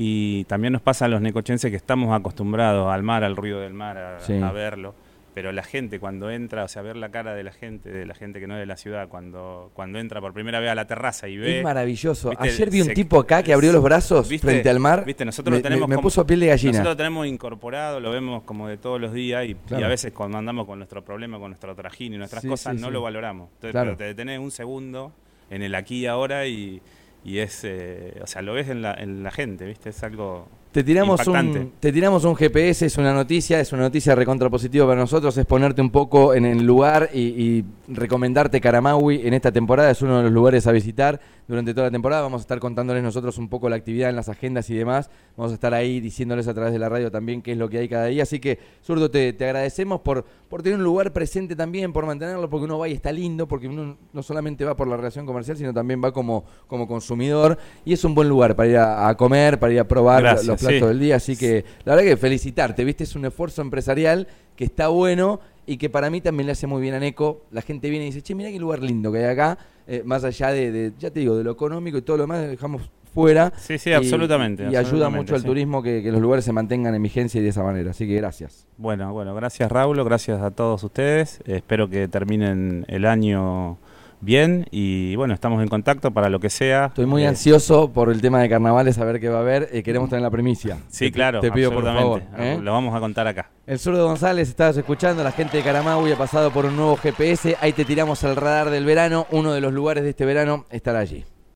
y 0.00 0.44
también 0.44 0.72
nos 0.72 0.80
pasa 0.80 1.06
a 1.06 1.08
los 1.08 1.20
necochenses 1.20 1.72
que 1.72 1.76
estamos 1.76 2.16
acostumbrados 2.16 2.88
al 2.88 3.02
mar, 3.02 3.24
al 3.24 3.34
ruido 3.34 3.58
del 3.58 3.74
mar, 3.74 3.98
a, 3.98 4.52
verlo. 4.52 4.94
Pero 5.34 5.50
la 5.50 5.64
gente 5.64 5.98
cuando 5.98 6.30
entra, 6.30 6.62
o 6.62 6.68
sea, 6.68 6.82
ver 6.82 6.96
la 6.96 7.08
cara 7.08 7.34
de 7.34 7.42
la 7.42 7.50
gente, 7.50 7.90
de 7.90 8.06
la 8.06 8.14
gente 8.14 8.38
que 8.38 8.46
no 8.46 8.54
es 8.54 8.60
de 8.60 8.66
la 8.66 8.76
ciudad, 8.76 9.08
cuando, 9.08 9.72
cuando 9.74 9.98
entra 9.98 10.20
por 10.20 10.32
primera 10.32 10.60
vez 10.60 10.70
a 10.70 10.76
la 10.76 10.86
terraza 10.86 11.26
y 11.26 11.36
ve... 11.36 11.58
Es 11.58 11.64
maravilloso. 11.64 12.30
Ayer 12.38 12.70
vi 12.70 12.82
un 12.82 12.94
tipo 12.94 13.18
acá 13.18 13.42
que 13.42 13.52
abrió 13.52 13.72
los 13.72 13.82
brazos 13.82 14.28
frente 14.28 14.70
al 14.70 14.78
mar. 14.78 15.04
Viste, 15.04 15.24
nosotros 15.24 15.56
lo 15.56 15.62
tenemos 15.62 15.88
me, 15.88 15.98
puso 15.98 16.24
piel 16.24 16.38
de 16.38 16.46
gallina. 16.46 16.70
Nosotros 16.70 16.92
lo 16.92 16.96
tenemos 16.96 17.26
incorporado, 17.26 17.98
lo 17.98 18.12
vemos 18.12 18.44
como 18.44 18.68
de 18.68 18.76
todos 18.76 19.00
los 19.00 19.12
días 19.12 19.46
y, 19.46 19.56
a 19.74 19.88
veces 19.88 20.12
cuando 20.12 20.38
andamos 20.38 20.64
con 20.66 20.78
nuestro 20.78 21.04
problema, 21.04 21.40
con 21.40 21.50
nuestro 21.50 21.74
trajín 21.74 22.14
y 22.14 22.18
nuestras 22.18 22.46
cosas, 22.46 22.76
no 22.76 22.92
lo 22.92 23.02
valoramos. 23.02 23.48
Entonces, 23.54 23.72
pero 23.72 23.96
te 23.96 24.04
detenés 24.04 24.38
un 24.38 24.52
segundo 24.52 25.12
en 25.50 25.62
el 25.62 25.74
aquí 25.74 26.02
y 26.02 26.06
ahora 26.06 26.46
y 26.46 26.80
y 27.24 27.38
es, 27.38 27.64
eh, 27.64 28.18
o 28.22 28.26
sea, 28.26 28.42
lo 28.42 28.54
ves 28.54 28.68
en 28.68 28.82
la, 28.82 28.94
en 28.94 29.22
la 29.22 29.30
gente, 29.30 29.64
¿viste? 29.66 29.90
Es 29.90 30.02
algo 30.02 30.48
te 30.78 30.84
tiramos, 30.84 31.26
un, 31.26 31.72
te 31.80 31.90
tiramos 31.90 32.24
un 32.24 32.36
GPS, 32.36 32.86
es 32.86 32.98
una 32.98 33.12
noticia, 33.12 33.58
es 33.58 33.72
una 33.72 33.82
noticia 33.82 34.14
recontrapositiva 34.14 34.86
para 34.86 35.00
nosotros, 35.00 35.36
es 35.36 35.44
ponerte 35.44 35.82
un 35.82 35.90
poco 35.90 36.34
en 36.34 36.44
el 36.44 36.64
lugar 36.64 37.10
y, 37.12 37.64
recomendarte 37.88 38.60
Caramaui 38.60 39.26
en 39.26 39.34
esta 39.34 39.50
temporada, 39.50 39.90
es 39.90 40.02
uno 40.02 40.18
de 40.18 40.24
los 40.24 40.32
lugares 40.32 40.66
a 40.66 40.72
visitar 40.72 41.18
durante 41.48 41.72
toda 41.72 41.86
la 41.86 41.90
temporada, 41.90 42.20
vamos 42.20 42.42
a 42.42 42.42
estar 42.42 42.60
contándoles 42.60 43.02
nosotros 43.02 43.38
un 43.38 43.48
poco 43.48 43.70
la 43.70 43.76
actividad 43.76 44.10
en 44.10 44.16
las 44.16 44.28
agendas 44.28 44.68
y 44.68 44.74
demás, 44.74 45.10
vamos 45.36 45.50
a 45.50 45.54
estar 45.54 45.72
ahí 45.72 45.98
diciéndoles 45.98 46.46
a 46.46 46.54
través 46.54 46.74
de 46.74 46.78
la 46.78 46.90
radio 46.90 47.10
también 47.10 47.40
qué 47.40 47.52
es 47.52 47.58
lo 47.58 47.68
que 47.70 47.78
hay 47.78 47.88
cada 47.88 48.04
día, 48.04 48.22
así 48.22 48.38
que 48.38 48.58
Zurdo, 48.84 49.10
te, 49.10 49.30
agradecemos 49.30 50.02
por, 50.02 50.24
por 50.48 50.62
tener 50.62 50.78
un 50.78 50.84
lugar 50.84 51.12
presente 51.12 51.56
también, 51.56 51.92
por 51.92 52.04
mantenerlo, 52.06 52.48
porque 52.48 52.66
uno 52.66 52.78
va 52.78 52.88
y 52.88 52.92
está 52.92 53.10
lindo, 53.10 53.48
porque 53.48 53.66
uno 53.66 53.96
no 54.12 54.22
solamente 54.22 54.64
va 54.64 54.76
por 54.76 54.86
la 54.86 54.96
relación 54.96 55.24
comercial, 55.24 55.56
sino 55.56 55.72
también 55.72 56.04
va 56.04 56.12
como, 56.12 56.44
como 56.66 56.86
consumidor, 56.86 57.58
y 57.84 57.94
es 57.94 58.04
un 58.04 58.14
buen 58.14 58.28
lugar 58.28 58.54
para 58.54 58.68
ir 58.68 58.76
a, 58.76 59.16
comer, 59.16 59.58
para 59.58 59.72
ir 59.72 59.80
a 59.80 59.88
probar 59.88 60.44
los 60.44 60.67
plato 60.68 60.88
del 60.88 61.00
día. 61.00 61.16
Así 61.16 61.36
que 61.36 61.64
la 61.84 61.94
verdad 61.94 62.10
que 62.10 62.16
felicitarte, 62.16 62.84
viste, 62.84 63.04
es 63.04 63.14
un 63.16 63.24
esfuerzo 63.24 63.62
empresarial 63.62 64.26
que 64.56 64.64
está 64.64 64.88
bueno 64.88 65.40
y 65.66 65.76
que 65.76 65.90
para 65.90 66.10
mí 66.10 66.20
también 66.20 66.46
le 66.46 66.52
hace 66.52 66.66
muy 66.66 66.80
bien 66.80 66.94
a 66.94 67.00
Neco. 67.00 67.42
La 67.50 67.62
gente 67.62 67.90
viene 67.90 68.06
y 68.06 68.08
dice, 68.08 68.22
che, 68.22 68.34
mira 68.34 68.50
qué 68.50 68.58
lugar 68.58 68.82
lindo 68.82 69.12
que 69.12 69.18
hay 69.18 69.24
acá, 69.24 69.58
eh, 69.86 70.02
más 70.04 70.24
allá 70.24 70.50
de, 70.50 70.92
ya 70.98 71.10
te 71.10 71.20
digo, 71.20 71.36
de 71.36 71.44
lo 71.44 71.50
económico 71.50 71.98
y 71.98 72.02
todo 72.02 72.16
lo 72.16 72.22
demás, 72.24 72.48
dejamos 72.48 72.90
fuera. 73.12 73.52
Sí, 73.56 73.78
sí, 73.78 73.92
absolutamente. 73.92 74.68
Y, 74.70 74.76
ayuda 74.76 75.10
mucho 75.10 75.34
al 75.34 75.44
turismo 75.44 75.82
que, 75.82 76.02
que, 76.02 76.10
los 76.10 76.20
lugares 76.20 76.44
se 76.44 76.52
mantengan 76.52 76.94
en 76.94 77.02
vigencia 77.02 77.40
y 77.40 77.44
de 77.44 77.50
esa 77.50 77.62
manera. 77.62 77.90
Así 77.90 78.06
que 78.06 78.14
gracias. 78.14 78.66
Bueno, 78.76 79.12
bueno, 79.12 79.34
gracias 79.34 79.70
Raúl, 79.70 80.02
gracias 80.04 80.40
a 80.40 80.50
todos 80.50 80.82
ustedes. 80.84 81.40
espero 81.46 81.88
que 81.88 82.08
terminen 82.08 82.84
el 82.88 83.04
año 83.04 83.78
bien 84.20 84.66
y 84.70 85.16
bueno, 85.16 85.34
estamos 85.34 85.62
en 85.62 85.68
contacto 85.68 86.10
para 86.10 86.28
lo 86.28 86.40
que 86.40 86.50
sea. 86.50 86.86
Estoy 86.86 87.06
muy 87.06 87.24
eh, 87.24 87.28
ansioso 87.28 87.92
por 87.92 88.10
el 88.10 88.20
tema 88.20 88.40
de 88.40 88.48
carnavales, 88.48 88.98
a 88.98 89.04
ver 89.04 89.20
qué 89.20 89.28
va 89.28 89.38
a 89.38 89.40
haber. 89.42 89.68
y 89.72 89.82
queremos 89.82 90.08
tener 90.08 90.22
la 90.22 90.30
primicia. 90.30 90.78
Sí, 90.88 91.10
claro. 91.10 91.40
Te 91.40 91.50
pido 91.50 91.72
por 91.72 91.84
favor. 91.84 92.22
¿eh? 92.38 92.58
Lo 92.60 92.72
vamos 92.72 92.94
a 92.94 93.00
contar 93.00 93.26
acá. 93.26 93.50
El 93.66 93.78
zurdo 93.78 94.06
González, 94.06 94.48
estabas 94.48 94.76
escuchando, 94.76 95.22
la 95.22 95.32
gente 95.32 95.58
de 95.58 95.62
Caramaui 95.62 96.12
ha 96.12 96.16
pasado 96.16 96.50
por 96.50 96.64
un 96.64 96.76
nuevo 96.76 96.96
GPS. 96.96 97.56
Ahí 97.60 97.72
te 97.72 97.84
tiramos 97.84 98.24
al 98.24 98.36
radar 98.36 98.70
del 98.70 98.84
verano. 98.84 99.26
Uno 99.30 99.52
de 99.52 99.60
los 99.60 99.72
lugares 99.72 100.04
de 100.04 100.10
este 100.10 100.24
verano 100.24 100.64
estará 100.70 101.00
allí. 101.00 101.24